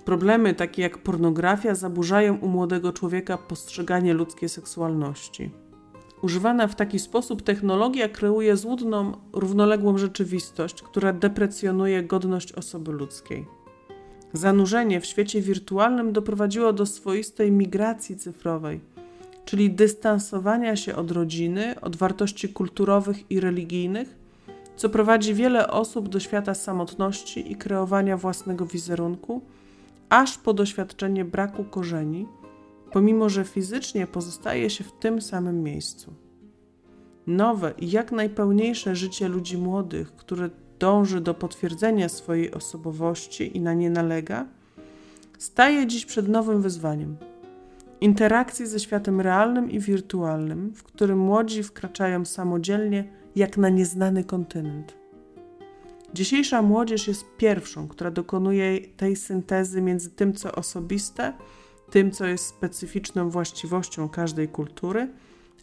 Problemy 0.05 0.55
takie 0.55 0.83
jak 0.83 0.99
pornografia 0.99 1.75
zaburzają 1.75 2.37
u 2.37 2.49
młodego 2.49 2.93
człowieka 2.93 3.39
postrzeganie 3.39 4.15
ludzkiej 4.15 4.49
seksualności. 4.49 5.51
Używana 6.23 6.67
w 6.67 6.77
taki 6.77 6.99
sposób 6.99 7.43
technologia 7.43 8.09
kreuje 8.09 8.57
złudną, 8.57 9.13
równoległą 9.33 9.99
rzeczywistość, 9.99 10.83
która 10.83 11.13
deprecjonuje 11.13 12.03
godność 12.03 12.53
osoby 12.53 12.93
ludzkiej. 12.93 13.47
Zanurzenie 14.33 15.01
w 15.01 15.07
świecie 15.07 15.41
wirtualnym 15.41 16.13
doprowadziło 16.13 16.73
do 16.73 16.87
swoistej 16.87 17.53
migracji 17.53 18.17
cyfrowej, 18.17 18.81
czyli 19.45 19.71
dystansowania 19.71 20.77
się 20.77 20.97
od 20.97 21.11
rodziny, 21.11 21.81
od 21.81 21.97
wartości 21.97 22.49
kulturowych 22.49 23.31
i 23.31 23.41
religijnych, 23.41 24.19
co 24.77 24.89
prowadzi 24.89 25.35
wiele 25.35 25.69
osób 25.69 26.09
do 26.09 26.21
świata 26.21 26.55
samotności 26.55 27.53
i 27.53 27.57
kreowania 27.57 28.17
własnego 28.17 28.67
wizerunku, 28.67 29.43
aż 30.09 30.39
po 30.39 30.55
doświadczenie 30.55 31.25
braku 31.25 31.65
korzeni 31.65 32.27
pomimo 32.91 33.29
że 33.29 33.45
fizycznie 33.45 34.07
pozostaje 34.07 34.71
się 34.71 34.85
w 34.85 34.93
tym 34.93 35.21
samym 35.21 35.63
miejscu. 35.63 36.15
Nowe 37.27 37.75
i 37.79 37.91
jak 37.91 38.13
najpełniejsze 38.13 38.97
życie 38.97 39.29
ludzi 39.29 39.59
młodych, 39.59 40.17
które 40.17 40.51
dąży 40.79 41.21
do 41.21 41.35
potwierdzenia 41.35 42.09
swojej 42.09 42.53
osobowości 42.53 43.57
i 43.57 43.61
na 43.61 43.75
nie 43.75 43.91
nalega, 43.91 44.47
staje 45.39 45.87
dziś 45.87 46.07
przed 46.07 46.29
nowym 46.29 46.63
wyzwaniem 46.63 47.17
interakcji 48.01 48.67
ze 48.67 48.81
światem 48.81 49.21
realnym 49.21 49.71
i 49.71 49.81
wirtualnym, 49.81 50.73
w 50.75 50.83
którym 50.83 51.19
młodzi 51.19 51.63
wkraczają 51.63 52.25
samodzielnie 52.25 53.05
jak 53.37 53.57
na 53.57 53.69
nieznany 53.69 54.25
kontynent. 54.25 55.01
Dzisiejsza 56.15 56.63
młodzież 56.63 57.09
jest 57.09 57.25
pierwszą, 57.37 57.89
która 57.89 58.11
dokonuje 58.11 58.81
tej 58.81 59.17
syntezy 59.17 59.83
między 59.83 60.11
tym, 60.11 60.33
co 60.33 60.53
osobiste, 60.53 61.33
tym, 61.91 62.11
co 62.11 62.27
jest 62.27 62.47
specyficzną 62.47 63.31
właściwością 63.31 64.09
każdej 64.09 64.49
kultury, 64.49 65.09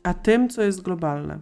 a 0.03 0.13
tym, 0.13 0.49
co 0.49 0.61
jest 0.61 0.81
globalne. 0.81 1.39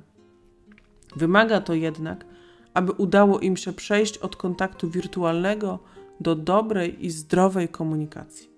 Wymaga 1.15 1.62
to 1.62 1.73
jednak, 1.73 2.25
aby 2.73 2.91
udało 2.91 3.39
im 3.39 3.58
się 3.58 3.73
przejść 3.73 4.17
od 4.17 4.36
kontaktu 4.36 4.89
wirtualnego 4.89 5.79
do 6.19 6.36
dobrej 6.36 7.05
i 7.05 7.10
zdrowej 7.10 7.67
komunikacji. 7.67 8.49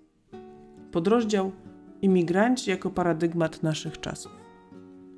Podrozdział 0.92 1.52
Imigranci 2.02 2.70
jako 2.70 2.90
paradygmat 2.90 3.64
naszych 3.64 4.00
czasów. 4.00 4.32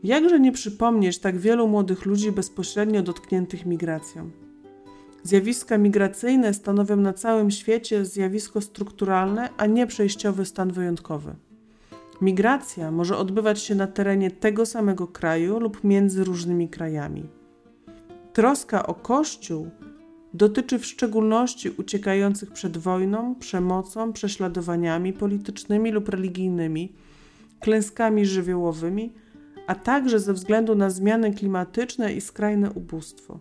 Jakże 0.04 0.39
nie 0.39 0.52
przypomnieć 0.52 1.20
tak 1.20 1.38
wielu 1.38 1.68
młodych 1.68 2.06
ludzi 2.06 2.32
bezpośrednio 2.32 3.02
dotkniętych 3.02 3.65
migracją? 3.65 4.30
Zjawiska 5.24 5.78
migracyjne 5.78 6.54
stanowią 6.54 6.96
na 6.96 7.13
całym 7.13 7.52
świecie 7.52 8.06
zjawisko 8.06 8.62
strukturalne, 8.62 9.50
a 9.58 9.65
nie 9.65 9.88
przejściowy 9.88 10.46
stan 10.46 10.72
wyjątkowy. 10.72 11.36
Migracja 12.22 12.92
może 12.92 13.18
odbywać 13.18 13.62
się 13.62 13.76
na 13.76 13.88
terenie 13.88 14.32
tego 14.32 14.65
samego 14.65 15.08
kraju 15.08 15.60
lub 15.60 15.84
między 15.84 16.24
różnymi 16.24 16.70
krajami. 16.70 17.30
Troska 18.34 18.88
o 18.88 18.94
Kościół 18.94 19.70
dotyczy 20.34 20.80
w 20.80 20.86
szczególności 20.86 21.70
uciekających 21.78 22.52
przed 22.52 22.78
wojną, 22.78 23.36
przemocą, 23.36 24.13
prześladowaniami 24.13 25.13
politycznymi 25.13 25.92
lub 25.92 26.10
religijnymi, 26.10 26.94
klęskami 27.60 28.26
żywiołowymi, 28.26 29.13
a 29.68 29.76
także 29.76 30.20
ze 30.20 30.34
względu 30.34 30.76
na 30.76 30.89
zmiany 30.89 31.34
klimatyczne 31.34 32.13
i 32.13 32.22
skrajne 32.22 32.72
ubóstwo. 32.72 33.39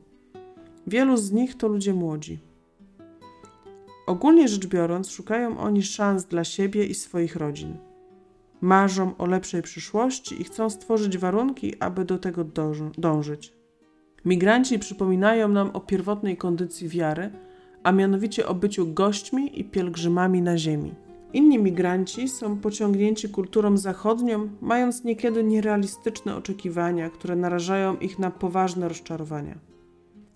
Wielu 0.87 1.17
z 1.17 1.33
nich 1.33 1.57
to 1.57 1.69
ludzie 1.69 1.95
młodzi. 1.95 2.39
Ogólnie 4.07 4.49
rzecz 4.49 4.67
biorąc, 4.67 5.11
szukają 5.11 5.59
oni 5.59 5.83
szans 5.83 6.25
dla 6.25 6.45
siebie 6.45 6.87
i 6.87 6.95
swoich 6.95 7.37
rodzin. 7.37 7.77
Marzą 8.61 9.17
o 9.17 9.27
lepszej 9.27 9.63
przyszłości 9.63 10.41
i 10.41 10.45
chcą 10.45 10.71
stworzyć 10.71 11.19
warunki, 11.19 11.75
aby 11.81 12.05
do 12.05 12.19
tego 12.19 12.45
dążyć. 12.99 13.58
Migranci 14.25 14.79
przypominają 14.79 15.49
nam 15.49 15.71
o 15.71 15.81
pierwotnej 15.81 16.37
kondycji 16.37 16.89
wiary, 16.89 17.31
a 17.83 17.93
mianowicie 17.93 18.47
o 18.47 18.55
byciu 18.55 18.93
gośćmi 18.93 19.61
i 19.61 19.65
pielgrzymami 19.65 20.43
na 20.43 20.59
ziemi. 20.59 20.95
Inni 21.33 21.59
migranci 21.59 22.29
są 22.29 22.59
pociągnięci 22.59 23.29
kulturą 23.29 23.77
zachodnią, 23.77 24.49
mając 24.61 25.05
niekiedy 25.05 25.45
nierealistyczne 25.45 26.37
oczekiwania, 26.37 27.11
które 27.11 27.37
narażają 27.37 27.97
ich 27.97 28.19
na 28.19 28.31
poważne 28.31 28.89
rozczarowania. 28.89 29.59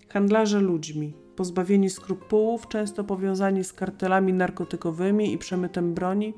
Handlarze 0.09 0.59
ludźmi, 0.59 1.13
pozbawieni 1.35 1.89
skrupułów, 1.89 2.67
często 2.67 3.03
powiązani 3.03 3.63
z 3.63 3.73
kartelami 3.73 4.33
narkotykowymi 4.33 5.33
i 5.33 5.37
przemytem 5.37 5.93
broni, 5.93 6.33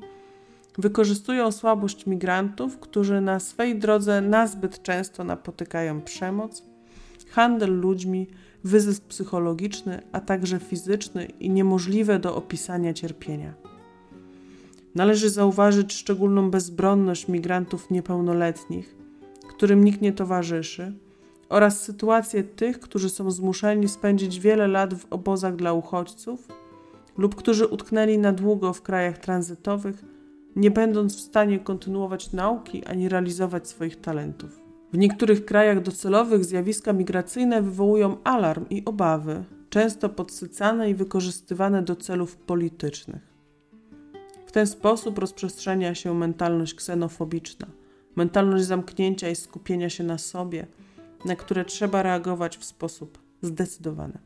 wykorzystują 0.78 1.52
słabość 1.52 2.06
migrantów, 2.06 2.78
którzy 2.78 3.20
na 3.20 3.40
swej 3.40 3.78
drodze 3.78 4.20
nazbyt 4.20 4.82
często 4.82 5.24
napotykają 5.24 6.00
przemoc, 6.00 6.62
handel 7.30 7.80
ludźmi, 7.80 8.26
wyzysk 8.64 9.04
psychologiczny, 9.04 10.02
a 10.12 10.20
także 10.20 10.58
fizyczny 10.58 11.24
i 11.40 11.50
niemożliwe 11.50 12.18
do 12.18 12.36
opisania 12.36 12.94
cierpienia. 12.94 13.54
Należy 14.94 15.30
zauważyć 15.30 15.92
szczególną 15.92 16.50
bezbronność 16.50 17.28
migrantów 17.28 17.90
niepełnoletnich, 17.90 18.96
którym 19.48 19.84
nikt 19.84 20.00
nie 20.00 20.12
towarzyszy, 20.12 20.92
oraz 21.48 21.80
sytuację 21.80 22.44
tych, 22.44 22.80
którzy 22.80 23.10
są 23.10 23.30
zmuszeni 23.30 23.88
spędzić 23.88 24.40
wiele 24.40 24.68
lat 24.68 24.94
w 24.94 25.06
obozach 25.10 25.56
dla 25.56 25.72
uchodźców 25.72 26.48
lub 27.18 27.34
którzy 27.34 27.66
utknęli 27.66 28.18
na 28.18 28.32
długo 28.32 28.72
w 28.72 28.82
krajach 28.82 29.18
tranzytowych, 29.18 30.04
nie 30.56 30.70
będąc 30.70 31.16
w 31.16 31.20
stanie 31.20 31.58
kontynuować 31.58 32.32
nauki 32.32 32.84
ani 32.84 33.08
realizować 33.08 33.68
swoich 33.68 34.00
talentów. 34.00 34.65
W 34.92 34.98
niektórych 34.98 35.44
krajach 35.44 35.82
docelowych 35.82 36.44
zjawiska 36.44 36.92
migracyjne 36.92 37.62
wywołują 37.62 38.16
alarm 38.24 38.66
i 38.70 38.84
obawy, 38.84 39.44
często 39.70 40.08
podsycane 40.08 40.90
i 40.90 40.94
wykorzystywane 40.94 41.82
do 41.82 41.96
celów 41.96 42.36
politycznych. 42.36 43.36
W 44.46 44.52
ten 44.52 44.66
sposób 44.66 45.18
rozprzestrzenia 45.18 45.94
się 45.94 46.14
mentalność 46.14 46.74
ksenofobiczna, 46.74 47.66
mentalność 48.16 48.64
zamknięcia 48.64 49.30
i 49.30 49.36
skupienia 49.36 49.90
się 49.90 50.04
na 50.04 50.18
sobie, 50.18 50.66
na 51.24 51.36
które 51.36 51.64
trzeba 51.64 52.02
reagować 52.02 52.58
w 52.58 52.64
sposób 52.64 53.18
zdecydowany. 53.42 54.18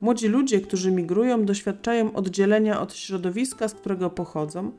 Młodzi 0.00 0.28
ludzie, 0.28 0.60
którzy 0.60 0.92
migrują, 0.92 1.44
doświadczają 1.44 2.12
oddzielenia 2.12 2.80
od 2.80 2.94
środowiska, 2.94 3.68
z 3.68 3.74
którego 3.74 4.10
pochodzą, 4.10 4.72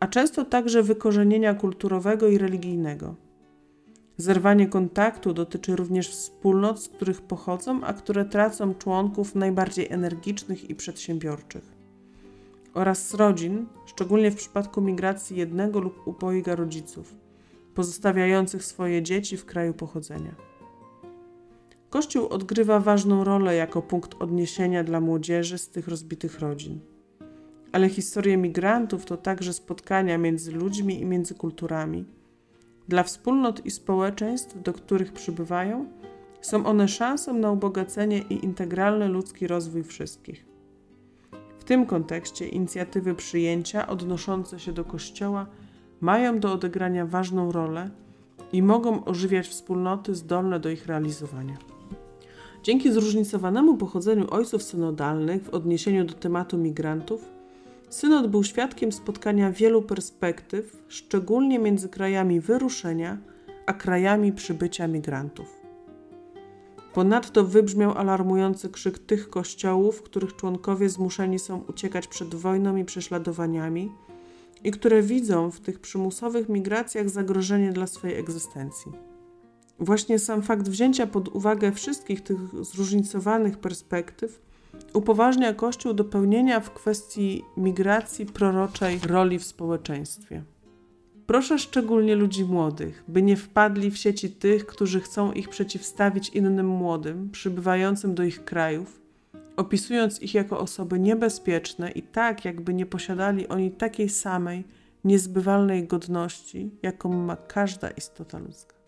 a 0.00 0.06
często 0.06 0.44
także 0.44 0.82
wykorzenienia 0.82 1.54
kulturowego 1.54 2.28
i 2.28 2.38
religijnego. 2.38 3.14
Zerwanie 4.20 4.66
kontaktu 4.66 5.32
dotyczy 5.32 5.76
również 5.76 6.08
wspólnot, 6.08 6.82
z 6.82 6.88
których 6.88 7.22
pochodzą, 7.22 7.84
a 7.84 7.92
które 7.92 8.24
tracą 8.24 8.74
członków 8.74 9.34
najbardziej 9.34 9.88
energicznych 9.90 10.70
i 10.70 10.74
przedsiębiorczych, 10.74 11.64
oraz 12.74 13.14
rodzin, 13.14 13.66
szczególnie 13.86 14.30
w 14.30 14.36
przypadku 14.36 14.80
migracji 14.80 15.36
jednego 15.36 15.80
lub 15.80 16.06
upojga 16.06 16.56
rodziców, 16.56 17.14
pozostawiających 17.74 18.64
swoje 18.64 19.02
dzieci 19.02 19.36
w 19.36 19.44
kraju 19.44 19.74
pochodzenia. 19.74 20.34
Kościół 21.90 22.28
odgrywa 22.28 22.80
ważną 22.80 23.24
rolę 23.24 23.54
jako 23.54 23.82
punkt 23.82 24.14
odniesienia 24.22 24.84
dla 24.84 25.00
młodzieży 25.00 25.58
z 25.58 25.68
tych 25.68 25.88
rozbitych 25.88 26.40
rodzin. 26.40 26.80
Ale 27.72 27.88
historie 27.88 28.36
migrantów 28.36 29.04
to 29.04 29.16
także 29.16 29.52
spotkania 29.52 30.18
między 30.18 30.52
ludźmi 30.52 31.00
i 31.00 31.04
między 31.04 31.34
kulturami 31.34 32.19
dla 32.90 33.02
wspólnot 33.02 33.66
i 33.66 33.70
społeczeństw, 33.70 34.62
do 34.62 34.72
których 34.72 35.12
przybywają, 35.12 35.86
są 36.40 36.66
one 36.66 36.88
szansą 36.88 37.34
na 37.34 37.50
ubogacenie 37.50 38.18
i 38.18 38.44
integralny 38.44 39.08
ludzki 39.08 39.46
rozwój 39.46 39.82
wszystkich. 39.82 40.46
W 41.58 41.64
tym 41.64 41.86
kontekście 41.86 42.48
inicjatywy 42.48 43.14
przyjęcia 43.14 43.86
odnoszące 43.86 44.58
się 44.60 44.72
do 44.72 44.84
Kościoła 44.84 45.46
mają 46.00 46.40
do 46.40 46.52
odegrania 46.52 47.06
ważną 47.06 47.52
rolę 47.52 47.90
i 48.52 48.62
mogą 48.62 49.04
ożywiać 49.04 49.48
wspólnoty 49.48 50.14
zdolne 50.14 50.60
do 50.60 50.70
ich 50.70 50.86
realizowania. 50.86 51.56
Dzięki 52.62 52.92
zróżnicowanemu 52.92 53.76
pochodzeniu 53.76 54.26
ojców 54.30 54.62
synodalnych 54.62 55.42
w 55.42 55.48
odniesieniu 55.48 56.04
do 56.04 56.14
tematu 56.14 56.58
migrantów, 56.58 57.30
Synod 57.90 58.26
był 58.26 58.44
świadkiem 58.44 58.92
spotkania 58.92 59.52
wielu 59.52 59.82
perspektyw, 59.82 60.82
szczególnie 60.88 61.58
między 61.58 61.88
krajami 61.88 62.40
wyruszenia 62.40 63.18
a 63.66 63.72
krajami 63.72 64.32
przybycia 64.32 64.86
migrantów. 64.86 65.60
Ponadto 66.94 67.44
wybrzmiał 67.44 67.92
alarmujący 67.92 68.68
krzyk 68.68 68.98
tych 68.98 69.30
kościołów, 69.30 70.02
których 70.02 70.36
członkowie 70.36 70.88
zmuszeni 70.88 71.38
są 71.38 71.64
uciekać 71.68 72.06
przed 72.06 72.34
wojną 72.34 72.76
i 72.76 72.84
prześladowaniami 72.84 73.92
i 74.64 74.70
które 74.70 75.02
widzą 75.02 75.50
w 75.50 75.60
tych 75.60 75.80
przymusowych 75.80 76.48
migracjach 76.48 77.08
zagrożenie 77.08 77.72
dla 77.72 77.86
swojej 77.86 78.18
egzystencji. 78.18 78.92
Właśnie 79.78 80.18
sam 80.18 80.42
fakt 80.42 80.68
wzięcia 80.68 81.06
pod 81.06 81.28
uwagę 81.28 81.72
wszystkich 81.72 82.20
tych 82.20 82.64
zróżnicowanych 82.64 83.58
perspektyw 83.58 84.49
upoważnia 84.94 85.54
Kościół 85.54 85.94
do 85.94 86.04
pełnienia 86.04 86.60
w 86.60 86.70
kwestii 86.70 87.44
migracji 87.56 88.26
proroczej 88.26 89.00
roli 89.06 89.38
w 89.38 89.44
społeczeństwie. 89.44 90.42
Proszę 91.26 91.58
szczególnie 91.58 92.16
ludzi 92.16 92.44
młodych, 92.44 93.04
by 93.08 93.22
nie 93.22 93.36
wpadli 93.36 93.90
w 93.90 93.98
sieci 93.98 94.30
tych, 94.30 94.66
którzy 94.66 95.00
chcą 95.00 95.32
ich 95.32 95.48
przeciwstawić 95.48 96.28
innym 96.28 96.66
młodym, 96.66 97.30
przybywającym 97.30 98.14
do 98.14 98.22
ich 98.22 98.44
krajów, 98.44 99.00
opisując 99.56 100.22
ich 100.22 100.34
jako 100.34 100.60
osoby 100.60 100.98
niebezpieczne 100.98 101.90
i 101.90 102.02
tak, 102.02 102.44
jakby 102.44 102.74
nie 102.74 102.86
posiadali 102.86 103.48
oni 103.48 103.70
takiej 103.70 104.08
samej, 104.08 104.64
niezbywalnej 105.04 105.86
godności, 105.86 106.70
jaką 106.82 107.12
ma 107.12 107.36
każda 107.36 107.90
istota 107.90 108.38
ludzka. 108.38 108.79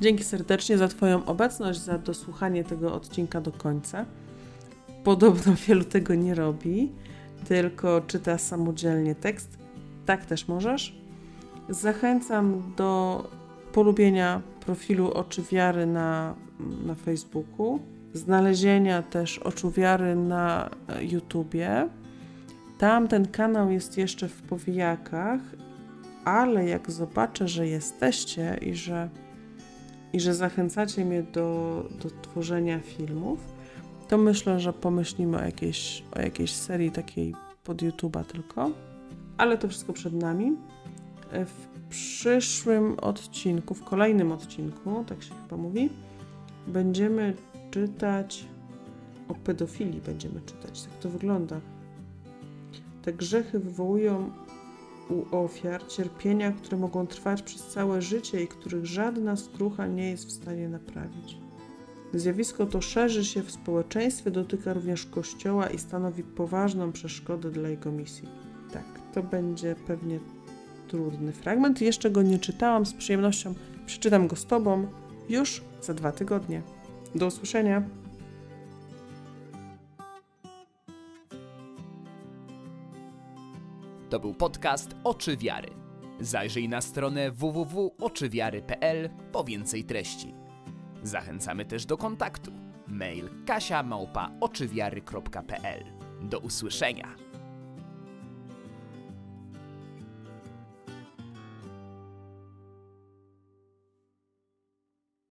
Dzięki 0.00 0.24
serdecznie 0.24 0.78
za 0.78 0.88
Twoją 0.88 1.24
obecność, 1.24 1.80
za 1.80 1.98
dosłuchanie 1.98 2.64
tego 2.64 2.94
odcinka 2.94 3.40
do 3.40 3.52
końca. 3.52 4.04
Podobno 5.04 5.54
wielu 5.68 5.84
tego 5.84 6.14
nie 6.14 6.34
robi, 6.34 6.92
tylko 7.48 8.00
czyta 8.00 8.38
samodzielnie 8.38 9.14
tekst. 9.14 9.58
Tak 10.06 10.26
też 10.26 10.48
możesz. 10.48 10.98
Zachęcam 11.68 12.72
do 12.76 13.24
polubienia 13.72 14.42
profilu 14.60 15.12
Oczy 15.12 15.42
Wiary 15.42 15.86
na, 15.86 16.34
na 16.86 16.94
Facebooku, 16.94 17.80
znalezienia 18.14 19.02
też 19.02 19.38
Oczu 19.38 19.70
Wiary 19.70 20.16
na 20.16 20.70
YouTubie. 21.00 21.88
Tam 22.78 23.08
ten 23.08 23.28
kanał 23.28 23.70
jest 23.70 23.98
jeszcze 23.98 24.28
w 24.28 24.42
powijakach, 24.42 25.40
ale 26.24 26.68
jak 26.68 26.90
zobaczę, 26.90 27.48
że 27.48 27.66
jesteście 27.66 28.58
i 28.62 28.74
że 28.74 29.08
i 30.12 30.20
że 30.20 30.34
zachęcacie 30.34 31.04
mnie 31.04 31.22
do, 31.22 31.84
do 32.02 32.10
tworzenia 32.22 32.80
filmów, 32.80 33.38
to 34.08 34.18
myślę, 34.18 34.60
że 34.60 34.72
pomyślimy 34.72 35.38
o 35.38 35.44
jakiejś, 35.44 36.02
o 36.16 36.20
jakiejś 36.20 36.52
serii 36.54 36.90
takiej 36.90 37.34
pod 37.64 37.82
YouTube'a 37.82 38.24
tylko. 38.24 38.70
Ale 39.36 39.58
to 39.58 39.68
wszystko 39.68 39.92
przed 39.92 40.12
nami. 40.12 40.56
W 41.32 41.68
przyszłym 41.88 42.98
odcinku, 42.98 43.74
w 43.74 43.84
kolejnym 43.84 44.32
odcinku, 44.32 45.04
tak 45.06 45.22
się 45.22 45.34
chyba 45.42 45.56
mówi, 45.56 45.88
będziemy 46.66 47.34
czytać 47.70 48.44
o 49.28 49.34
pedofilii. 49.34 50.00
Będziemy 50.00 50.40
czytać, 50.40 50.82
jak 50.82 50.98
to 51.00 51.08
wygląda. 51.08 51.60
Te 53.02 53.12
grzechy 53.12 53.58
wywołują 53.58 54.30
u 55.10 55.36
ofiar 55.36 55.86
cierpienia, 55.86 56.52
które 56.52 56.76
mogą 56.76 57.06
trwać 57.06 57.42
przez 57.42 57.66
całe 57.66 58.02
życie 58.02 58.42
i 58.42 58.48
których 58.48 58.86
żadna 58.86 59.36
skrucha 59.36 59.86
nie 59.86 60.10
jest 60.10 60.26
w 60.26 60.32
stanie 60.32 60.68
naprawić. 60.68 61.38
Zjawisko 62.14 62.66
to 62.66 62.80
szerzy 62.80 63.24
się 63.24 63.42
w 63.42 63.50
społeczeństwie, 63.50 64.30
dotyka 64.30 64.72
również 64.72 65.06
Kościoła 65.06 65.66
i 65.66 65.78
stanowi 65.78 66.22
poważną 66.22 66.92
przeszkodę 66.92 67.50
dla 67.50 67.68
jego 67.68 67.92
misji. 67.92 68.28
Tak, 68.72 68.84
to 69.14 69.22
będzie 69.22 69.76
pewnie 69.86 70.20
trudny 70.88 71.32
fragment. 71.32 71.80
Jeszcze 71.80 72.10
go 72.10 72.22
nie 72.22 72.38
czytałam, 72.38 72.86
z 72.86 72.94
przyjemnością 72.94 73.54
przeczytam 73.86 74.26
go 74.26 74.36
z 74.36 74.46
Tobą 74.46 74.86
już 75.28 75.62
za 75.82 75.94
dwa 75.94 76.12
tygodnie. 76.12 76.62
Do 77.14 77.26
usłyszenia. 77.26 77.82
To 84.10 84.20
był 84.20 84.34
podcast 84.34 84.96
Oczy 85.04 85.36
Wiary. 85.36 85.68
Zajrzyj 86.20 86.68
na 86.68 86.80
stronę 86.80 87.30
www.oczywiary.pl 87.30 89.10
po 89.32 89.44
więcej 89.44 89.84
treści. 89.84 90.34
Zachęcamy 91.02 91.64
też 91.64 91.86
do 91.86 91.96
kontaktu. 91.96 92.50
Mail 92.86 93.30
kasia 93.46 93.82
Do 96.22 96.38
usłyszenia. 96.38 97.27